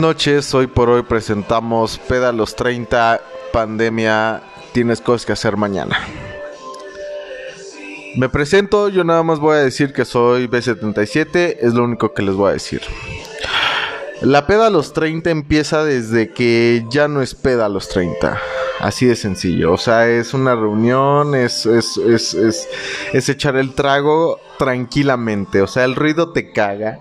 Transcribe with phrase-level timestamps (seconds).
[0.00, 3.20] noches, hoy por hoy presentamos Peda los 30,
[3.52, 4.42] pandemia,
[4.72, 5.98] tienes cosas que hacer mañana.
[8.16, 12.22] Me presento, yo nada más voy a decir que soy B77, es lo único que
[12.22, 12.80] les voy a decir.
[14.22, 18.38] La peda los 30 empieza desde que ya no es peda a los 30.
[18.80, 19.72] Así de sencillo.
[19.72, 22.68] O sea, es una reunión, es, es, es,
[23.12, 25.60] es echar el trago tranquilamente.
[25.62, 26.98] O sea, el ruido te caga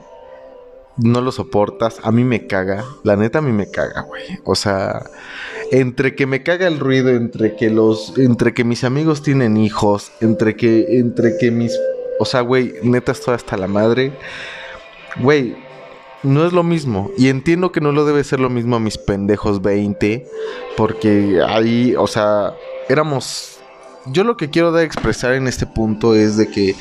[1.02, 2.00] no lo soportas.
[2.04, 2.86] A mí me caga.
[3.04, 4.40] La neta a mí me caga, güey.
[4.44, 5.04] O sea,
[5.72, 10.12] entre que me caga el ruido, entre que los entre que mis amigos tienen hijos,
[10.22, 11.78] entre que entre que mis
[12.20, 14.12] o sea, güey, neta estoy hasta la madre.
[15.22, 15.56] Güey,
[16.22, 17.12] no es lo mismo.
[17.18, 20.28] Y entiendo que no lo debe ser lo mismo a mis pendejos 20.
[20.76, 22.54] Porque ahí, o sea,
[22.90, 23.59] éramos
[24.12, 26.76] yo lo que quiero dar a expresar en este punto es de que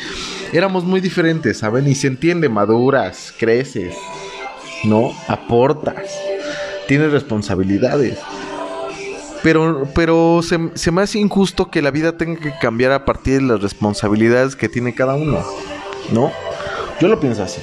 [0.52, 1.88] éramos muy diferentes, ¿saben?
[1.88, 3.94] Y se entiende, maduras, creces,
[4.84, 5.12] ¿no?
[5.28, 6.18] Aportas,
[6.86, 8.18] tienes responsabilidades.
[9.42, 13.40] Pero, pero se, se, me hace injusto que la vida tenga que cambiar a partir
[13.40, 15.44] de las responsabilidades que tiene cada uno,
[16.12, 16.32] ¿no?
[17.00, 17.60] Yo lo pienso así.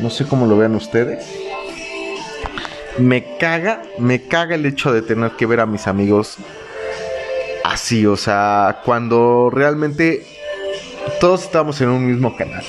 [0.00, 1.24] No sé cómo lo vean ustedes.
[2.98, 6.38] Me caga, me caga el hecho de tener que ver a mis amigos
[7.64, 10.26] así, o sea, cuando realmente
[11.20, 12.64] todos estábamos en un mismo canal.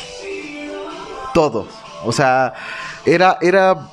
[1.34, 1.68] Todos.
[2.06, 2.54] O sea,
[3.06, 3.90] era, era,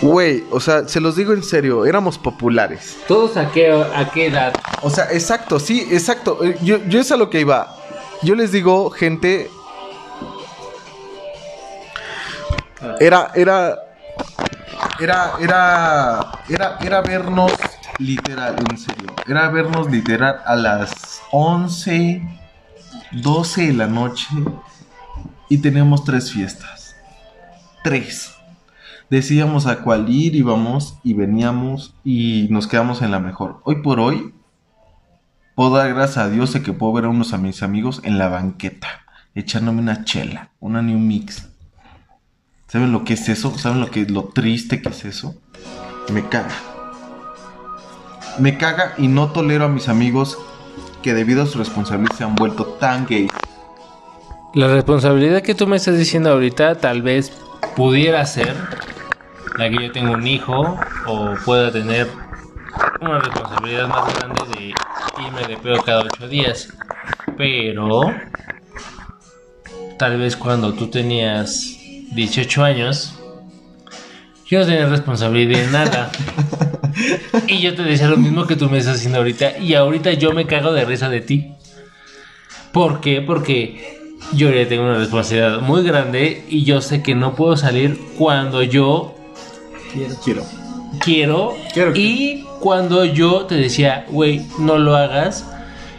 [0.00, 2.98] güey, o sea, se los digo en serio, éramos populares.
[3.08, 4.52] ¿Todos a qué, a qué edad?
[4.82, 6.44] O sea, exacto, sí, exacto.
[6.44, 7.76] Eh, yo, yo es a lo que iba.
[8.22, 9.50] Yo les digo, gente,
[13.00, 13.78] era, era,
[15.00, 17.52] era, era, era, era vernos
[17.98, 19.14] literal, en serio.
[19.26, 22.22] Era vernos literal a las 11,
[23.12, 24.26] 12 de la noche
[25.48, 26.96] y teníamos tres fiestas.
[27.84, 28.34] Tres.
[29.10, 33.60] Decíamos a cuál ir, íbamos y veníamos y nos quedamos en la mejor.
[33.64, 34.32] Hoy por hoy,
[35.54, 38.18] puedo dar gracias a Dios de que puedo ver a unos de mis amigos en
[38.18, 38.88] la banqueta,
[39.34, 41.48] echándome una chela, una New Mix.
[42.68, 43.56] ¿Saben lo que es eso?
[43.58, 45.34] ¿Saben lo que lo triste que es eso?
[46.10, 46.71] Me caga.
[48.38, 50.38] Me caga y no tolero a mis amigos
[51.02, 53.30] que debido a su responsabilidad se han vuelto tan gays.
[54.54, 57.32] La responsabilidad que tú me estás diciendo ahorita tal vez
[57.74, 58.54] pudiera ser
[59.58, 62.08] la que yo tengo un hijo o pueda tener
[63.00, 64.74] una responsabilidad más grande de
[65.26, 66.72] irme de pedo cada ocho días.
[67.36, 68.12] Pero
[69.98, 71.78] tal vez cuando tú tenías
[72.12, 73.18] 18 años,
[74.52, 76.12] yo no tenía responsabilidad de nada.
[77.46, 79.56] y yo te decía lo mismo que tú me estás haciendo ahorita.
[79.56, 81.54] Y ahorita yo me cago de risa de ti.
[82.70, 83.22] ¿Por qué?
[83.22, 87.98] Porque yo ya tengo una responsabilidad muy grande y yo sé que no puedo salir
[88.18, 89.14] cuando yo
[90.22, 90.44] quiero.
[91.00, 91.56] Quiero.
[91.72, 91.92] quiero.
[91.94, 95.46] Y cuando yo te decía, güey, no lo hagas.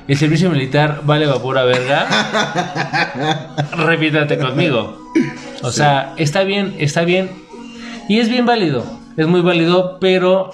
[0.08, 2.08] El servicio militar vale vapor a verga.
[3.78, 5.10] Repítate conmigo.
[5.64, 5.78] O sí.
[5.78, 7.43] sea, está bien, está bien.
[8.08, 8.84] Y es bien válido.
[9.18, 10.52] Es muy válido, pero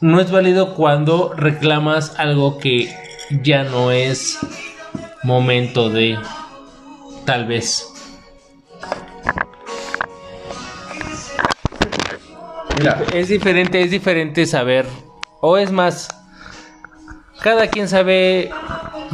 [0.00, 2.94] no es válido cuando reclamas algo que
[3.42, 4.38] ya no es
[5.22, 6.18] momento de
[7.24, 7.86] tal vez.
[12.78, 13.02] Mira.
[13.12, 14.86] Es diferente, es diferente saber.
[15.42, 16.08] O es más,
[17.42, 18.50] cada quien sabe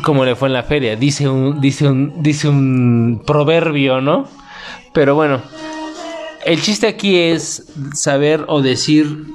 [0.04, 0.94] cómo le fue en la feria.
[0.96, 4.28] Dice un, dice un, dice un proverbio, ¿no?
[4.92, 5.42] Pero bueno,
[6.46, 9.26] el chiste aquí es saber o decir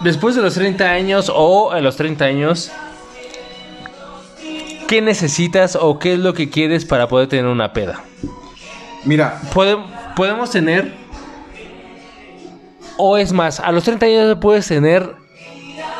[0.00, 2.72] después de los 30 años o a los 30 años,
[4.88, 8.02] ¿qué necesitas o qué es lo que quieres para poder tener una peda?
[9.04, 9.76] Mira, Pode
[10.16, 10.92] podemos tener,
[12.96, 15.14] o es más, a los 30 años puedes tener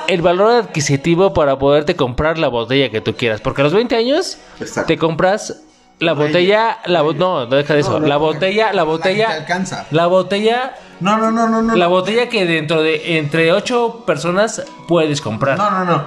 [0.08, 3.94] el valor adquisitivo para poderte comprar la botella que tú quieras, porque a los 20
[3.94, 4.88] años Exacto.
[4.88, 5.63] te compras
[6.00, 8.00] la botella, la bo no, no deja de eso.
[8.00, 9.86] No, la botella, la botella, te alcanza.
[9.90, 11.74] la botella, No, no, no, no, no.
[11.76, 15.56] la botella que dentro de entre ocho personas puedes comprar.
[15.58, 16.04] No, no, no.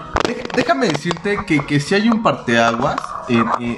[0.55, 2.97] Déjame decirte que, que si hay un parteaguas
[3.29, 3.77] en- en-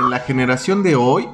[0.00, 1.28] en la generación de hoy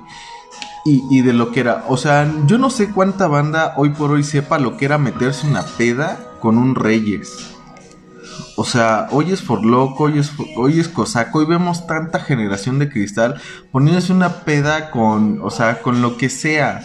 [0.85, 1.85] y, y de lo que era.
[1.89, 5.47] O sea, yo no sé cuánta banda hoy por hoy sepa lo que era meterse
[5.47, 7.56] una peda con un Reyes.
[8.57, 12.89] O sea, hoy es Forloco, hoy es, hoy es Cosaco, hoy vemos tanta generación de
[12.89, 13.41] cristal
[13.71, 16.81] poniéndose una peda con, o sea, con lo que sea.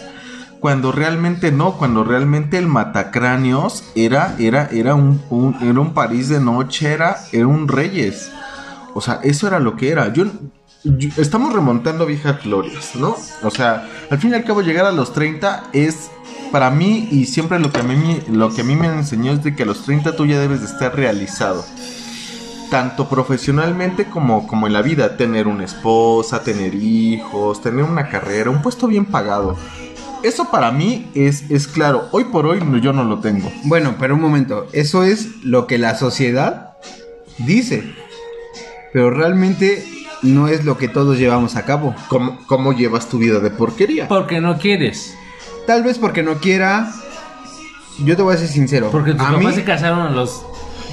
[0.60, 5.20] Cuando realmente no, cuando realmente el matacráneos era, era, era un,
[5.60, 8.30] era un París de noche, era, era un Reyes.
[8.94, 10.12] O sea, eso era lo que era.
[11.16, 13.16] Estamos remontando viejas glorias, ¿no?
[13.42, 16.10] O sea, al fin y al cabo llegar a los 30 es
[16.52, 19.42] para mí, y siempre lo que a mí, lo que a mí me enseñó es
[19.42, 21.64] de que a los 30 tú ya debes de estar realizado.
[22.70, 25.16] Tanto profesionalmente como, como en la vida.
[25.16, 29.56] Tener una esposa, tener hijos, tener una carrera, un puesto bien pagado.
[30.22, 32.08] Eso para mí es, es claro.
[32.12, 33.50] Hoy por hoy no- yo no lo tengo.
[33.64, 36.70] Bueno, pero un momento, eso es lo que la sociedad
[37.38, 37.92] dice.
[38.92, 39.84] Pero realmente
[40.22, 41.94] no es lo que todos llevamos a cabo.
[42.08, 44.08] ¿Cómo, cómo llevas tu vida de porquería?
[44.08, 45.14] Porque no quieres.
[45.66, 46.92] Tal vez porque no quiera.
[47.98, 48.88] Yo te voy a ser sincero.
[48.90, 50.42] Porque tus a papás mí, se casaron a los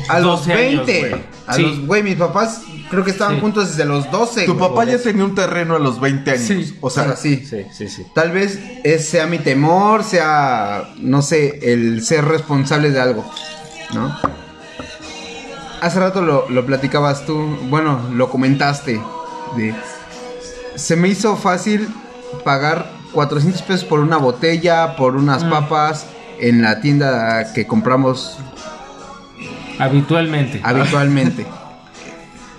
[0.09, 1.09] a los 12 años, 20.
[1.09, 1.21] güey.
[1.47, 1.61] a Sí.
[1.61, 3.41] los, güey, mis papás creo que estaban Sí.
[3.41, 4.45] juntos desde los 12.
[4.45, 4.69] Tu güey.
[4.69, 6.43] papá ya tenía un terreno a los 20 años.
[6.45, 6.77] Sí.
[6.81, 7.45] O sea, O sea, sí.
[7.47, 8.05] Sí, sí, sí.
[8.13, 13.25] Tal vez es, sea mi temor, sea, no sé, el ser responsable de algo,
[13.93, 14.15] ¿no?
[15.81, 19.01] Hace rato lo, lo platicabas tú, bueno, lo comentaste,
[19.55, 19.73] de...
[20.75, 21.87] Se me hizo fácil
[22.43, 25.49] pagar 400 pesos por una botella, por unas Mm.
[25.49, 26.05] papas,
[26.39, 28.37] en la tienda que compramos
[29.77, 30.61] Habitualmente.
[30.63, 31.45] habitualmente.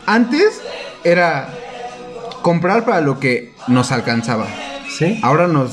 [0.06, 0.60] Antes
[1.04, 1.48] era
[2.42, 4.46] comprar para lo que nos alcanzaba.
[4.88, 5.18] ¿Sí?
[5.22, 5.72] Ahora nos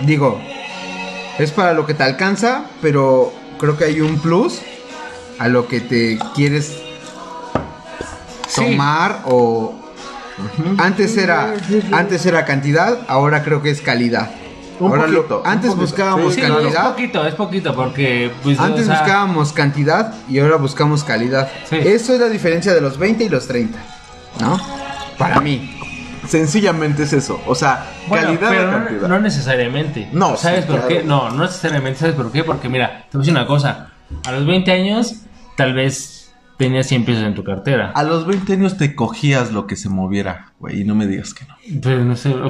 [0.00, 0.40] digo,
[1.38, 4.60] es para lo que te alcanza, pero creo que hay un plus
[5.38, 6.78] a lo que te quieres
[8.48, 8.62] Sí.
[8.64, 9.74] tomar o
[10.78, 11.54] antes era
[11.92, 14.30] antes era cantidad, ahora creo que es calidad.
[14.80, 16.58] Un ahora lo- poquito, un antes buscábamos Sí, claro.
[16.58, 21.04] es calidad, poquito, es poquito, porque pues, antes o sea, buscábamos cantidad y ahora buscamos
[21.04, 21.48] calidad.
[21.68, 21.76] Sí.
[21.76, 23.78] Eso es la diferencia de los 20 y los 30,
[24.40, 24.58] ¿no?
[25.18, 25.78] Para mí.
[26.28, 27.40] sencillamente es eso.
[27.46, 29.08] O sea, Bueno, calidad pero de no, cantidad.
[29.08, 30.08] no necesariamente.
[30.12, 30.88] No, ¿Sabes sí, por claro.
[30.88, 31.02] qué?
[31.04, 31.98] No, no necesariamente.
[32.00, 32.44] ¿Sabes por qué?
[32.44, 33.88] Porque mira, te voy a decir una cosa.
[34.26, 35.14] A los 20 años,
[35.56, 36.21] tal vez
[36.62, 37.92] tenías 100 pesos en tu cartera.
[37.94, 41.34] A los 20 años te cogías lo que se moviera, güey, y no me digas
[41.34, 41.54] que no.
[41.82, 42.34] Pero no sé.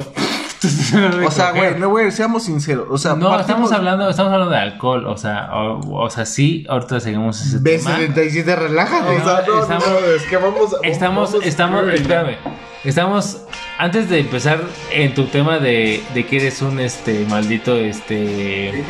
[1.25, 2.87] O sea, güey, no, güey, seamos sinceros.
[2.89, 6.25] O sea, no, partimos- estamos hablando, estamos hablando de alcohol, o sea, o, o sea,
[6.25, 7.97] sí, ahorita seguimos ese tema.
[7.99, 9.17] B77, relájate.
[9.17, 12.37] O sea, no, estamos- no, es que vamos Estamos, estamos, espérame,
[12.85, 13.41] estamos,
[13.77, 14.61] antes de empezar
[14.91, 18.83] en tu tema de, de que eres un, este, maldito, este,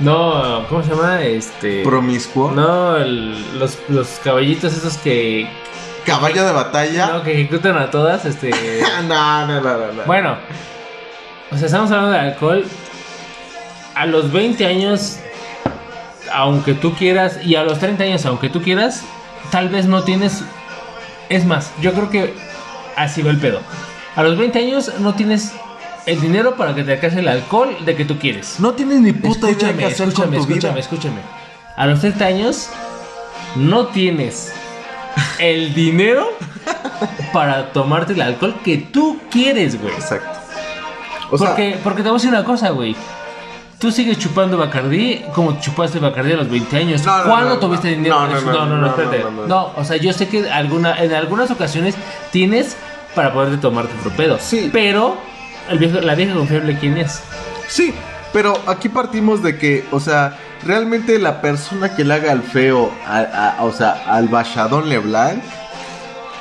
[0.00, 1.22] no, ¿cómo se llama?
[1.22, 2.50] Este, promiscuo.
[2.52, 5.48] no, el- los, los caballitos esos que,
[6.06, 7.06] Caballo de batalla.
[7.08, 8.50] no, que ejecutan a todas, este,
[9.06, 10.02] no, no, no, no, no.
[10.06, 10.36] bueno,
[11.52, 12.64] o sea, estamos hablando de alcohol,
[13.94, 15.18] a los 20 años,
[16.32, 19.04] aunque tú quieras, y a los 30 años, aunque tú quieras,
[19.50, 20.42] tal vez no tienes.
[21.28, 22.34] Es más, yo creo que
[22.96, 23.60] así va el pedo.
[24.20, 25.52] A los 20 años no tienes
[26.04, 28.56] el dinero para que te alcance el alcohol de que tú quieres.
[28.60, 30.80] no tienes ni puta idea escúchame, qué hacer escúchame, con tu escúchame, vida.
[30.80, 31.20] escúchame.
[31.74, 32.68] A los 30 años
[33.56, 34.52] no tienes
[35.38, 36.28] el dinero
[37.32, 39.94] para tomarte el alcohol que tú quieres, güey.
[39.94, 40.38] Exacto.
[41.30, 42.94] O sea, porque, porque te voy a decir una cosa, güey.
[43.78, 47.06] Tú sigues chupando Bacardí como chupaste Bacardí a los 20 años.
[47.06, 47.96] No, no, ¿Cuándo no, tuviste no.
[47.96, 48.20] dinero?
[48.20, 49.18] No, no, no, no, no, no, espérate.
[49.20, 49.72] no, No, no, no.
[49.76, 51.94] o sea, yo sé que alguna, en algunas ocasiones
[52.30, 52.76] tienes
[53.14, 54.38] para poderte tomarte otro pedo.
[54.40, 54.70] Sí.
[54.72, 55.16] Pero
[55.68, 57.20] el viejo, la vieja confiable, ¿quién es?
[57.68, 57.94] Sí,
[58.32, 60.36] pero aquí partimos de que, o sea,
[60.66, 65.42] realmente la persona que le haga el feo, a- a- o sea, al Bachadón Leblanc,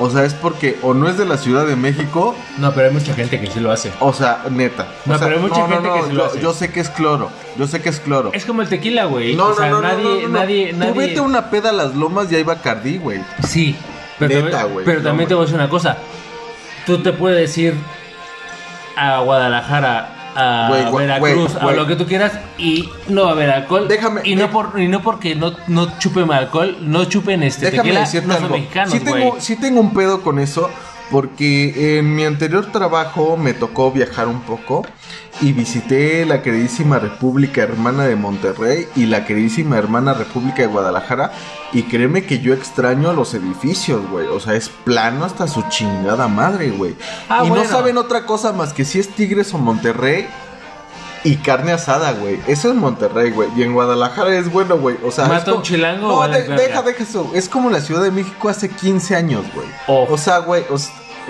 [0.02, 2.94] o sea, es porque o no es de la Ciudad de México, No, pero hay
[2.94, 3.92] mucha gente que sí lo hace.
[4.00, 4.88] o sea, neta.
[5.06, 6.40] O No, sea, pero hay mucha gente que sí lo yo, hace.
[6.42, 8.32] yo sé que es cloro, yo sé que es cloro.
[8.34, 9.36] Es como el tequila, güey.
[9.36, 10.30] No, o sea, no, nadie, no.
[10.30, 10.94] nadie, Tú nadie.
[10.94, 13.20] vete una peda a las lomas y hay Bacardí, güey.
[13.46, 13.76] Sí,
[14.18, 15.98] pero, Neta, también- güey, pero también te voy a decir una cosa.
[16.90, 17.76] Tú te puedes ir
[18.96, 23.30] a Guadalajara, a Güey, güey, Veracruz, güey, a lo que tú quieras y no va
[23.30, 23.88] a haber alcohol.
[23.88, 27.70] Déjame- y no de- por y no porque no, no chupen alcohol, no chupen este
[27.70, 28.56] Déjame tequila, no son algo.
[28.58, 30.70] mexicanos, sí, tengo, sí tengo un pedo con eso.
[31.12, 34.86] Porque en mi anterior trabajo me tocó viajar un poco
[35.42, 41.32] y visité la queridísima República Hermana de Monterrey y la queridísima Hermana República de Guadalajara.
[41.72, 44.28] Y créeme que yo extraño los edificios, güey.
[44.28, 46.96] O sea, es plano hasta su chingada madre, güey.
[47.30, 47.64] Ah, y bueno.
[47.64, 50.28] no saben otra cosa más que si es Tigres o Monterrey.
[51.24, 52.40] Y carne asada, güey.
[52.48, 53.50] Eso es Monterrey, güey.
[53.56, 54.96] Y en Guadalajara es bueno, güey.
[55.04, 57.30] O sea, ¿Mata es como- un chilango No, de- deja, deja eso.
[57.34, 59.68] Es como la Ciudad de México hace 15 años, güey.
[59.88, 60.08] Oh.
[60.10, 60.78] O sea, güey, o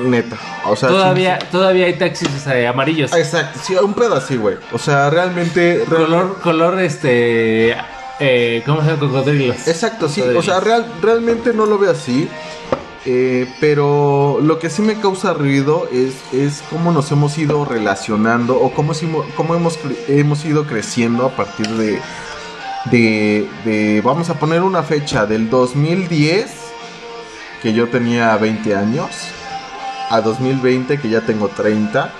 [0.03, 0.37] neta.
[0.65, 3.11] O sea, todavía, todavía hay taxis eh, amarillos.
[3.13, 4.57] Exacto, sí, un pedo así, güey.
[4.71, 5.83] O sea, realmente.
[5.89, 7.75] real- color, color este
[8.21, 8.99] eh, ¿cómo se llama?
[8.99, 9.67] Cocodrilos.
[9.67, 10.21] Exacto, sí.
[10.21, 12.29] O sea, real, realmente no lo veo así.
[13.05, 18.59] Eh, pero lo que sí me causa ruido es, es cómo nos hemos ido relacionando
[18.59, 18.93] o cómo,
[19.37, 22.01] cómo hemos, hemos ido creciendo a partir de,
[22.91, 26.51] de, de, vamos a poner una fecha, del 2010,
[27.61, 29.09] que yo tenía 20 años,
[30.09, 32.11] a 2020, que ya tengo 30.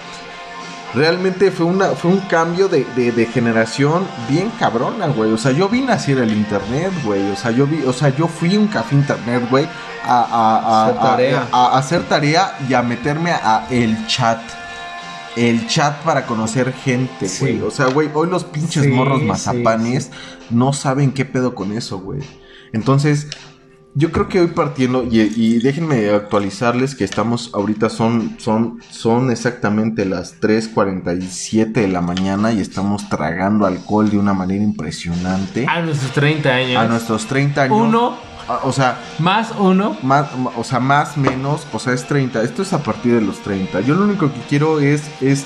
[0.95, 5.31] Realmente fue, una, fue un cambio de, de, de generación bien cabrona, güey.
[5.31, 7.29] O sea, yo vi nacer el internet, güey.
[7.31, 9.67] O sea, yo vi, o sea, yo fui un café internet, güey,
[10.03, 11.47] a, a, a, Hacer tarea.
[11.51, 14.39] a- hacer tarea y a meterme a el chat.
[15.35, 17.39] El chat para conocer gente, Sí.
[17.41, 17.61] güey.
[17.61, 20.11] O sea, güey, hoy los pinches Sí, morros sí, mazapanes
[20.49, 22.19] no saben qué pedo con eso, güey.
[22.73, 23.27] Entonces,
[23.95, 29.31] yo creo que hoy partiendo, y, y déjenme actualizarles que estamos ahorita, son, son, son
[29.31, 35.65] exactamente las 3.47 de la mañana y estamos tragando alcohol de una manera impresionante.
[35.67, 36.77] A nuestros 30 años.
[36.77, 37.77] A nuestros 30 años.
[37.77, 39.95] Uno Ah, O sea, más uno.
[40.01, 40.27] más,
[40.57, 42.41] o sea, más, menos, o sea, es 30.
[42.41, 43.81] Esto es a partir de los 30.
[43.81, 45.45] Yo lo único que quiero es, es...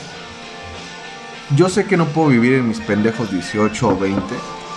[1.58, 4.22] Yo sé que no puedo vivir en mis pendejos 18 o 20.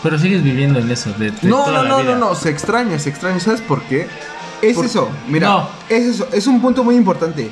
[0.02, 1.10] Pero sigues viviendo en eso.
[1.18, 2.12] De, de No, toda no, la no, vida.
[2.16, 3.40] no, no, se extraña, se extraña.
[3.40, 4.06] ¿Sabes por qué?
[4.62, 5.68] Es Por- eso, mira, No.
[5.88, 7.50] es eso, es un punto muy importante.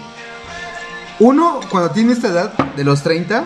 [1.18, 3.44] Uno, cuando tiene esta edad de los 30,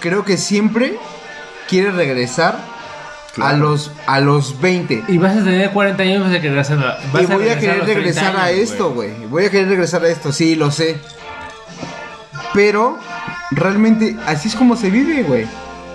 [0.00, 0.96] creo que siempre
[1.68, 2.56] quiere regresar
[3.40, 5.04] a los a los 20.
[5.08, 6.70] Y vas a tener 40 años y vas a querer vas
[7.22, 9.12] Y voy a querer los 30 regresar a esto, güey.
[9.26, 10.98] Voy a querer regresar a esto, sí, lo sé.
[12.54, 12.98] Pero
[13.50, 15.46] realmente así es como se vive, güey.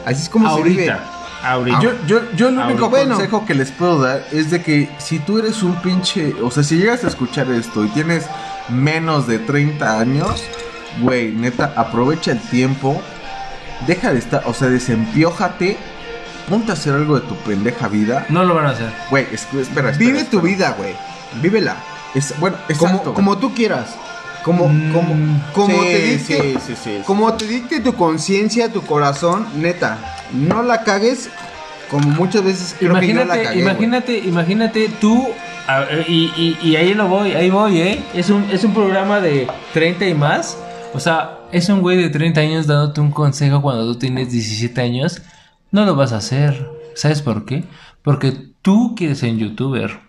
[0.05, 0.95] Así es como se vive.
[1.43, 1.79] Ahorita.
[1.81, 3.15] Yo, yo, yo el único Ahorita.
[3.15, 6.63] Consejo que les puedo dar es de que si tú eres un pinche, o sea,
[6.63, 8.25] si llegas a escuchar esto y tienes
[8.69, 10.43] menos de 30 años,
[11.01, 13.01] güey, neta, aprovecha el tiempo,
[13.87, 15.77] deja de estar, o sea, desempiójate,
[16.49, 18.25] ponte a hacer algo de tu pendeja vida.
[18.29, 18.91] No lo van a hacer.
[19.09, 19.91] Güey, es- espera, espera.
[19.91, 20.29] Vive espera.
[20.31, 20.95] tu vida, güey.
[21.41, 21.75] Vívela.
[22.13, 23.13] Es, bueno, Como, exacto.
[23.13, 23.95] como tú quieras.
[24.43, 25.15] Como, Mm, como,
[25.53, 26.91] como Sí, te dicte, sí, sí, sí.
[27.05, 29.97] como te dicte tu conciencia, tu corazón, neta.
[30.33, 31.29] No la cagues
[31.89, 33.61] como muchas veces creo que yo la Imagínate, cagué.
[33.61, 35.27] imagínate, imagínate tú.
[36.07, 38.03] y, y, y ahí lo voy, ahí voy, ¿eh?
[38.13, 40.57] Es un, es un programa de 30 y más.
[40.93, 44.81] O sea, es un güey de 30 años dándote un consejo cuando tú tienes 17
[44.81, 45.21] años.
[45.71, 46.69] No lo vas a hacer.
[46.95, 47.63] ¿Sabes por qué?
[48.01, 48.31] Porque
[48.61, 49.99] tú quieres ser un youtuber.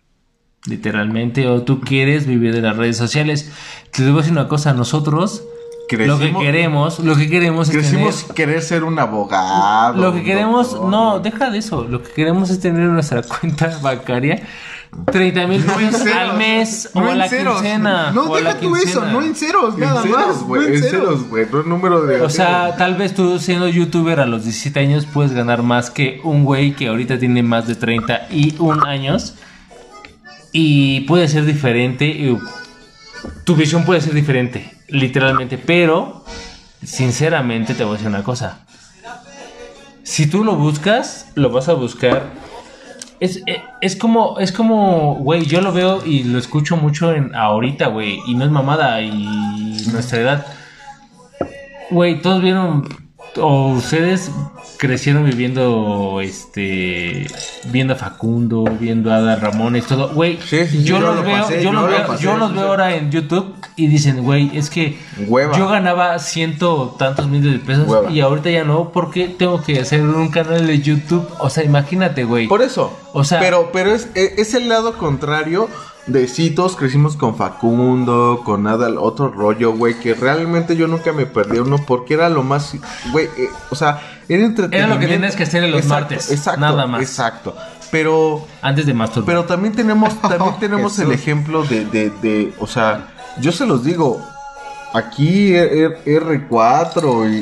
[0.67, 1.47] Literalmente.
[1.49, 3.51] O tú quieres vivir de las redes sociales.
[3.91, 4.73] Te decir una cosa.
[4.73, 5.43] Nosotros...
[5.91, 10.01] lo que queremos, lo que queremos es Crecimos tener- querer ser un abogado.
[10.01, 11.85] lo que queremos, doctor, no, deja de eso.
[11.85, 14.43] Lo que queremos es tener en nuestra cuenta bancaria
[15.11, 17.55] 30 mil No en pesos ceros, al mes no o a en la ceros.
[17.61, 18.13] quincena.
[18.13, 20.43] No, o a la deja tú eso, no en ceros, En nada ceros, más.
[20.45, 22.21] güey, no en ceros, güey, no el número de...
[22.23, 26.21] O sea, tal vez tú siendo youtuber a los 17 años puedes ganar más que
[26.25, 29.35] un güey que ahorita tiene más de 31 años.
[30.57, 32.39] Y puede ser diferente.
[33.43, 35.59] tu visión puede ser diferente, literalmente.
[35.59, 36.25] Pero,
[36.81, 38.65] sinceramente, te voy a decir una cosa.
[40.05, 42.31] Si tú lo buscas, lo vas a buscar.
[43.19, 47.35] Es, eh, es como, es como, güey, yo lo veo y lo escucho mucho en
[47.35, 48.21] ahorita, güey.
[48.29, 50.47] Y no es mamada y nuestra edad.
[51.91, 53.04] Güey, todos vieron
[53.37, 54.31] o ustedes
[54.79, 57.27] crecieron viviendo este
[57.67, 60.39] viendo a Facundo, viendo a Adal Ramones, todo, güey.
[60.45, 62.57] Sí, yo yo los lo veo, pasé, yo los lo veo, pasé, yo los sí.
[62.57, 65.57] veo ahora en YouTube y dicen, güey, es que Hueva.
[65.57, 68.11] yo ganaba ciento tantos miles de pesos Hueva.
[68.11, 71.27] y ahorita ya no, porque tengo que hacer un canal de YouTube.
[71.39, 72.47] O sea, imagínate, güey.
[72.49, 72.97] Por eso.
[73.13, 75.69] O sea- Pero, pero es, e- es el lado contrario
[76.07, 76.77] de citos.
[76.77, 79.95] Crecimos con Facundo, con Adal, otro rollo, güey.
[79.99, 82.75] Que realmente yo nunca me perdí uno porque era lo más.
[83.13, 84.77] Güey, eh, o sea, era entretenimiento.
[84.77, 86.61] Era lo que tenías que hacer en los Exacto, martes, Exacto.
[86.61, 87.01] nada más.
[87.03, 87.57] Exacto.
[87.91, 88.47] Pero.
[88.63, 89.27] Antes de masturbar.
[89.27, 93.09] Pero también tenemos, también tenemos el ejemplo de, de, de, o sea,
[93.41, 94.21] yo se los digo,
[94.93, 97.35] aquí R- R4 y,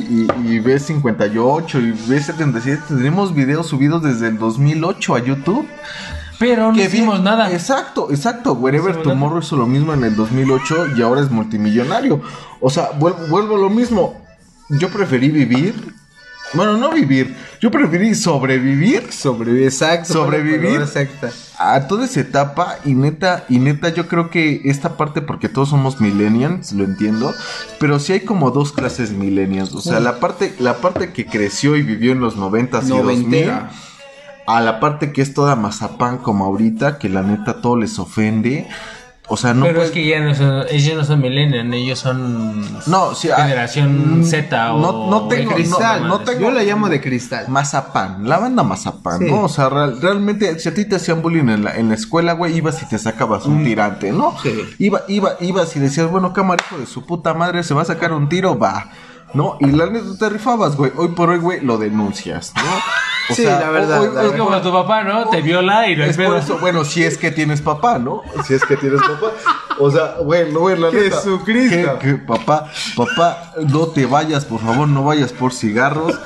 [0.51, 5.67] y, y B58 y B77 tenemos videos subidos desde el 2008 a YouTube.
[6.43, 7.53] Pero no Que hicimos bien- nada.
[7.53, 8.53] Exacto, exacto.
[8.55, 9.03] Wherever nada.
[9.05, 12.21] Tomorrow hizo lo mismo en el 2008 y ahora es multimillonario.
[12.61, 14.21] O sea, vuelvo, vuelvo a lo mismo.
[14.69, 15.95] Yo preferí vivir.
[16.55, 17.35] Bueno, no vivir.
[17.61, 20.13] Yo preferí sobrevivir Sobrevivir, exacto.
[20.13, 20.81] Sobrevivir.
[20.83, 21.31] Exacta.
[21.59, 25.69] a toda esa etapa y neta, y neta yo creo que esta parte porque todos
[25.69, 27.33] somos millennials, lo entiendo,
[27.79, 31.77] pero sí hay como dos clases millennials, o sea, la parte la parte que creció
[31.77, 33.71] y vivió en los 90s y 2000 Noventera.
[34.47, 38.67] A la parte que es toda mazapán como ahorita, que la neta todo les ofende.
[39.29, 41.99] O sea, no pero puedes- es que ya no son, ellos no son millennials, ellos
[42.01, 46.07] son No, sí, ah, generación mm, Z o no- no tengo- Cristal.
[46.09, 47.47] no tengo- Yo la llamo de cristal.
[47.49, 49.27] Mazapán, la banda Mazapán, Sí.
[49.31, 49.45] ¿no?
[49.45, 52.33] O sea, real- realmente, si a ti te hacían bullying en la, en la escuela,
[52.33, 54.33] güey, ibas y te sacabas un tirante, ¿no?
[54.33, 54.37] Mm.
[54.43, 54.63] Sí.
[54.81, 57.87] Iba, iba, ibas y decías, bueno, cámara, hijo de su puta madre, se va a
[57.87, 58.91] sacar un tiro, va.
[59.35, 59.57] ¿No?
[59.61, 60.93] Y la neta te rifabas, güey.
[60.97, 62.63] Hoy por hoy, güey, lo denuncias, ¿no?
[63.31, 65.29] O Sí, la verdad, la Es como tu papá, ¿no?
[65.29, 68.23] Te viola y no es por eso, bueno, si es que tienes papá, ¿no?
[68.45, 69.33] Si es que tienes papá.
[69.79, 71.17] O sea, güey, no, güey, la neta.
[71.17, 71.99] Jesucristo.
[71.99, 76.19] Que, que, papá, papá, no te vayas, por favor, no vayas por cigarros.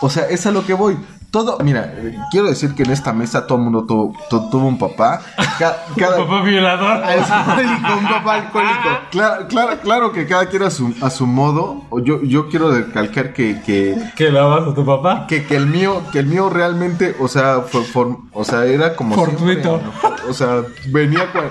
[0.00, 0.96] O sea, es a lo que voy.
[1.30, 1.94] Todo, mira,
[2.32, 5.20] quiero decir que en esta mesa todo el mundo tuvo, tu- tuvo un papá.
[5.60, 7.04] Ca- cada, Papá violador.
[7.04, 8.88] Alcohólico, un papá alcohólico.
[9.12, 11.82] Claro, claro, claro que cada quien a su, a su modo.
[11.90, 15.26] O Yo, yo quiero recalcar que, que, ¿Que lavas a tu papá?
[15.28, 18.96] que, que el mío, que el mío realmente, o sea, fue, for- o sea, era
[18.96, 19.78] como Fortuito.
[19.78, 20.30] siempre, ¿no?
[20.30, 21.50] o sea, venía cua-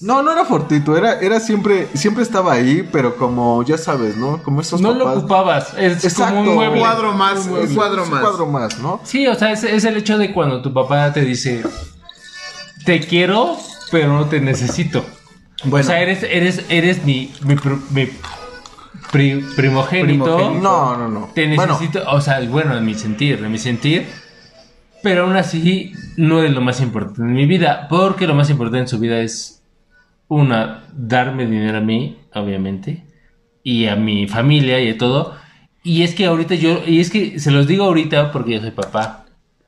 [0.00, 4.42] no, no era fortuito, era, era siempre, siempre estaba ahí, pero como ya sabes, ¿no?
[4.42, 5.74] Como esos No lo ocupabas.
[5.76, 6.74] Es Exacto, como un mueble.
[6.74, 8.20] Un cuadro más, Un un cuadro un más.
[8.20, 9.00] cuadro más, ¿no?
[9.04, 11.62] Sí, o sea, es, es el hecho de cuando tu papá te dice,
[12.84, 13.56] te quiero,
[13.90, 15.04] pero no te necesito.
[15.64, 15.84] Bueno.
[15.84, 18.06] O sea, eres, eres, eres mi, mi, pr- mi
[19.10, 20.24] pri- primogénito.
[20.24, 20.60] Primogénito.
[20.62, 21.30] No, no, no.
[21.34, 24.06] Te Bueno, necesito, o sea, bueno, en mi sentir, en mi sentir.
[25.02, 27.86] Pero aún así, no es lo más importante en mi vida.
[27.88, 29.57] Porque lo más importante en su vida es,
[30.28, 33.04] una, darme dinero a mí, obviamente.
[33.62, 35.34] Y a mi familia y a todo.
[35.82, 38.70] Y es que ahorita yo, y es que se los digo ahorita porque yo soy
[38.70, 39.24] papá.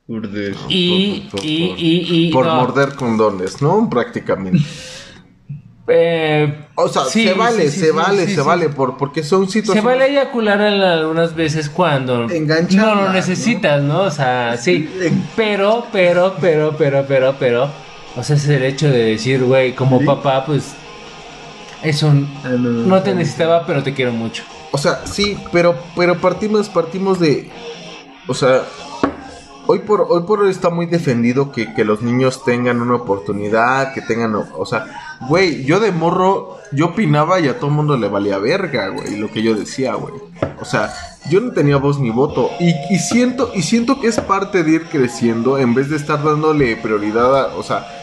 [0.07, 3.89] Y, por- por- y, por- y, y- por no, morder condones, ¿no?
[3.89, 4.59] Prácticamente.
[5.87, 8.47] eh, O sea, sí, se vale, sí, sí, se sí, vale, sí, se sí.
[8.47, 9.83] vale, por, porque son Se situaciones.
[9.83, 13.13] vale eyacular algunas veces cuando no lo ¿no?
[13.13, 14.01] necesitas, ¿no?
[14.01, 14.89] O sea, sí.
[15.35, 17.69] Pero, pero, pero, pero, pero, pero.
[18.15, 20.73] O sea, es el hecho de decir, güey, como papá, pues.
[21.83, 24.43] Eso no te necesitaba, pero te quiero mucho.
[24.71, 27.49] O sea, sí, pero, pero partimos, partimos de.
[28.27, 28.63] O sea,
[29.65, 33.93] hoy por, hoy por hoy está muy defendido que, que los niños tengan una oportunidad,
[33.93, 34.35] que tengan.
[34.35, 34.85] O sea,
[35.27, 39.31] güey, yo de morro, yo opinaba y a todo mundo le valía verga, güey, lo
[39.31, 40.13] que yo decía, güey.
[40.59, 40.93] O sea,
[41.29, 42.51] yo no tenía voz ni voto.
[42.59, 46.23] Y, y siento, y siento que es parte de ir creciendo en vez de estar
[46.23, 47.55] dándole prioridad a.
[47.55, 48.00] O sea.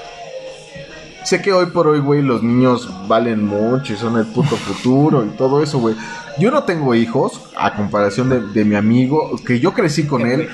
[1.24, 5.24] Sé que hoy por hoy, güey, los niños valen mucho y son el puto futuro
[5.24, 5.94] y todo eso, güey.
[6.38, 10.48] Yo no tengo hijos, a comparación de, de mi amigo, que yo crecí con él.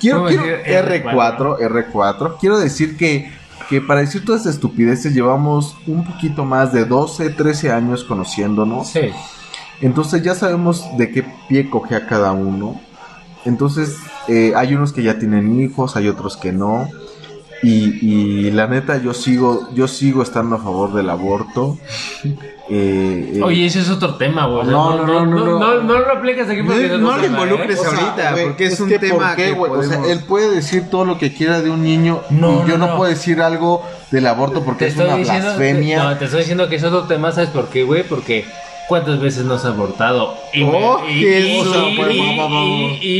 [0.00, 2.36] Quiero, ¿Cómo quiero decir R4, R4.
[2.40, 3.30] Quiero decir que,
[3.68, 8.88] que para decir todas estas estupideces llevamos un poquito más de 12, 13 años conociéndonos.
[8.88, 9.10] Sí.
[9.80, 12.80] Entonces ya sabemos de qué pie coge a cada uno.
[13.44, 16.88] Entonces eh, hay unos que ya tienen hijos, hay otros que no.
[17.62, 18.06] Y,
[18.46, 21.78] y la neta yo sigo, yo sigo estando a favor del aborto.
[22.70, 24.66] Eh, eh, Oye, ese es otro tema, güey.
[24.66, 25.58] No, no, no, no, no.
[25.58, 27.80] no, no lo aplicas aquí No, porque es no lo tema, involucres ¿eh?
[27.80, 29.72] o sea, ahorita, porque es un que tema ¿por qué, que güey?
[29.72, 32.68] O sea, podemos- él puede decir todo lo que quiera de un niño No, y
[32.68, 32.96] yo no, no, no.
[32.98, 36.04] puedo decir algo del aborto porque Te es una diciendo, blasfemia.
[36.04, 38.02] no, te estoy diciendo que es otro tema, ¿sabes por qué, güey?
[38.02, 38.44] Porque
[38.86, 40.34] ¿cuántas veces nos ha abortado?
[40.52, 41.00] Y Oh,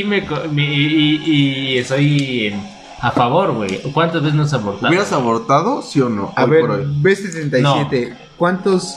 [0.07, 0.21] me
[0.53, 3.81] mi- y- y- y estoy en- a favor, güey.
[3.93, 4.89] ¿Cuántas veces nos ha abortado?
[4.89, 6.33] ¿Hubieras abortado, sí o no?
[6.37, 6.85] A hoy ver, por hoy?
[7.01, 8.97] B77, ¿cuántos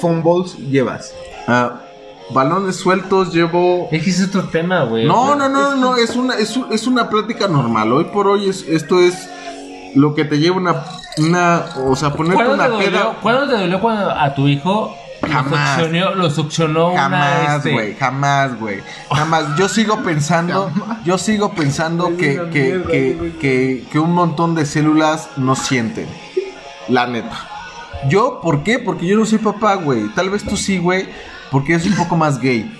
[0.00, 1.14] fumbles llevas?
[1.46, 1.80] Ah,
[2.32, 3.88] balones sueltos llevo.
[3.90, 5.06] Es que es otro tema, güey.
[5.06, 7.92] No, no, no, no, no, es una, es, un- es una plática normal.
[7.92, 9.28] Hoy por hoy es, esto es
[9.94, 10.84] lo que te lleva una,
[11.18, 13.18] una, o sea, ponerte ¿Cuándo una te, dolió, peda.
[13.20, 14.94] ¿Cuándo te dolió cuando a tu hijo
[15.30, 15.78] Jamás.
[15.78, 18.80] lo succionó, lo succionó una Jamás, este, güey, jamás, güey.
[19.10, 19.56] Jamás.
[19.56, 20.70] Yo sigo pensando,
[21.04, 23.32] yo sigo pensando que, una que, mierda, que, güey.
[23.38, 26.06] que, que un montón de células no sienten.
[26.88, 27.48] La neta.
[28.08, 28.78] Yo, ¿por qué?
[28.78, 30.08] Porque yo no soy papá, güey.
[30.14, 31.06] Tal vez tú sí, güey,
[31.50, 32.76] porque es un poco más gay.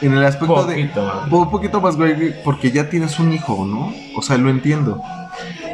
[0.00, 1.34] En el aspecto Poquito, de...
[1.34, 3.94] Un poquito más gay, porque ya tienes un hijo, ¿no?
[4.14, 5.02] O sea, lo entiendo.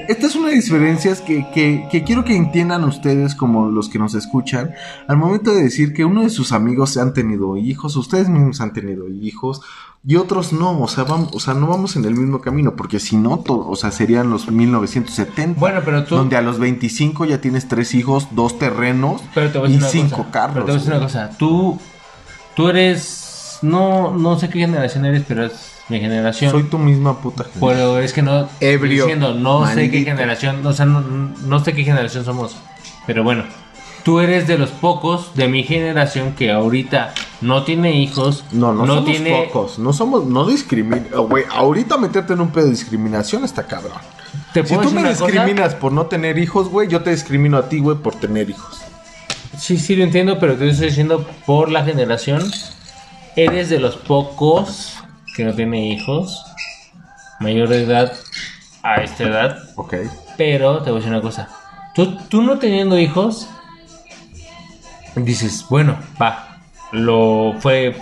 [0.08, 3.88] Esta es una de las diferencias que, que, que quiero que entiendan ustedes como los
[3.88, 4.72] que nos escuchan
[5.08, 8.60] al momento de decir que uno de sus amigos se han tenido hijos, ustedes mismos
[8.60, 9.60] han tenido hijos
[10.04, 12.98] y otros no, o sea, vamos, o sea, no vamos en el mismo camino porque
[12.98, 17.24] si no, to- o sea, serían los 1970, Bueno, pero tú- donde a los 25
[17.24, 19.22] ya tienes tres hijos, dos terrenos
[19.68, 20.30] y cinco cosa.
[20.32, 20.54] carros.
[20.54, 21.30] Pero te voy a decir una cosa.
[21.38, 21.78] Tú,
[22.56, 23.58] tú eres.
[23.62, 25.52] No, no sé qué generación eres, pero es
[25.92, 26.50] mi generación.
[26.50, 27.44] Soy tu misma puta.
[27.44, 27.58] gente.
[27.60, 28.44] Pero es que no.
[28.44, 29.04] estoy Ebrio.
[29.04, 30.66] Diciendo, no sé qué generación.
[30.66, 32.56] O sea, no, no sé qué generación somos.
[33.06, 33.44] Pero bueno.
[34.02, 38.44] Tú eres de los pocos de mi generación que ahorita no tiene hijos.
[38.50, 39.44] No, no, somos tiene.
[39.44, 43.98] pocos, no somos, no discrimina, güey, ahorita meterte en un pedo de discriminación está cabrón.
[44.52, 45.26] ¿Te Si tú me cosa?
[45.26, 48.80] discriminas por no tener hijos, güey, yo te discrimino a ti, güey, por tener hijos.
[49.56, 52.42] Sí, sí lo entiendo, pero te estoy diciendo por la generación.
[53.36, 54.96] Eres de los pocos
[55.34, 56.44] que no tiene hijos.
[57.40, 58.12] Mayor de edad
[58.82, 59.58] a esta edad.
[59.76, 59.94] Ok.
[60.36, 61.48] Pero te voy a decir una cosa.
[61.94, 63.48] Tú, tú no teniendo hijos,
[65.16, 66.58] dices, bueno, va.
[66.92, 67.96] Lo fue.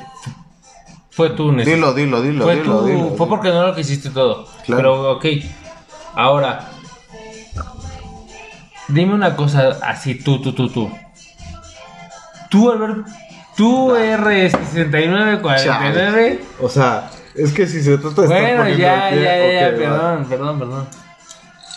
[1.10, 1.76] Fue tu necesidad.
[1.76, 4.46] Dilo, dilo, dilo, fue, dilo, tu- dilo, fue porque no lo quisiste todo.
[4.64, 4.76] Claro.
[4.76, 5.24] Pero, ok.
[6.14, 6.68] Ahora,
[8.88, 10.90] dime una cosa así, tú, tú, tú, tú.
[12.48, 13.06] Tú, Albert,
[13.56, 16.40] tú R6949.
[16.60, 19.60] O sea, es que si se trata de estar Bueno, poniendo ya, el pie, ya,
[19.60, 19.78] ya, ok, va.
[19.78, 20.88] perdón, perdón, perdón.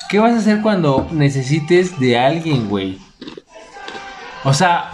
[0.09, 2.99] ¿Qué vas a hacer cuando necesites de alguien, güey?
[4.43, 4.89] O sea,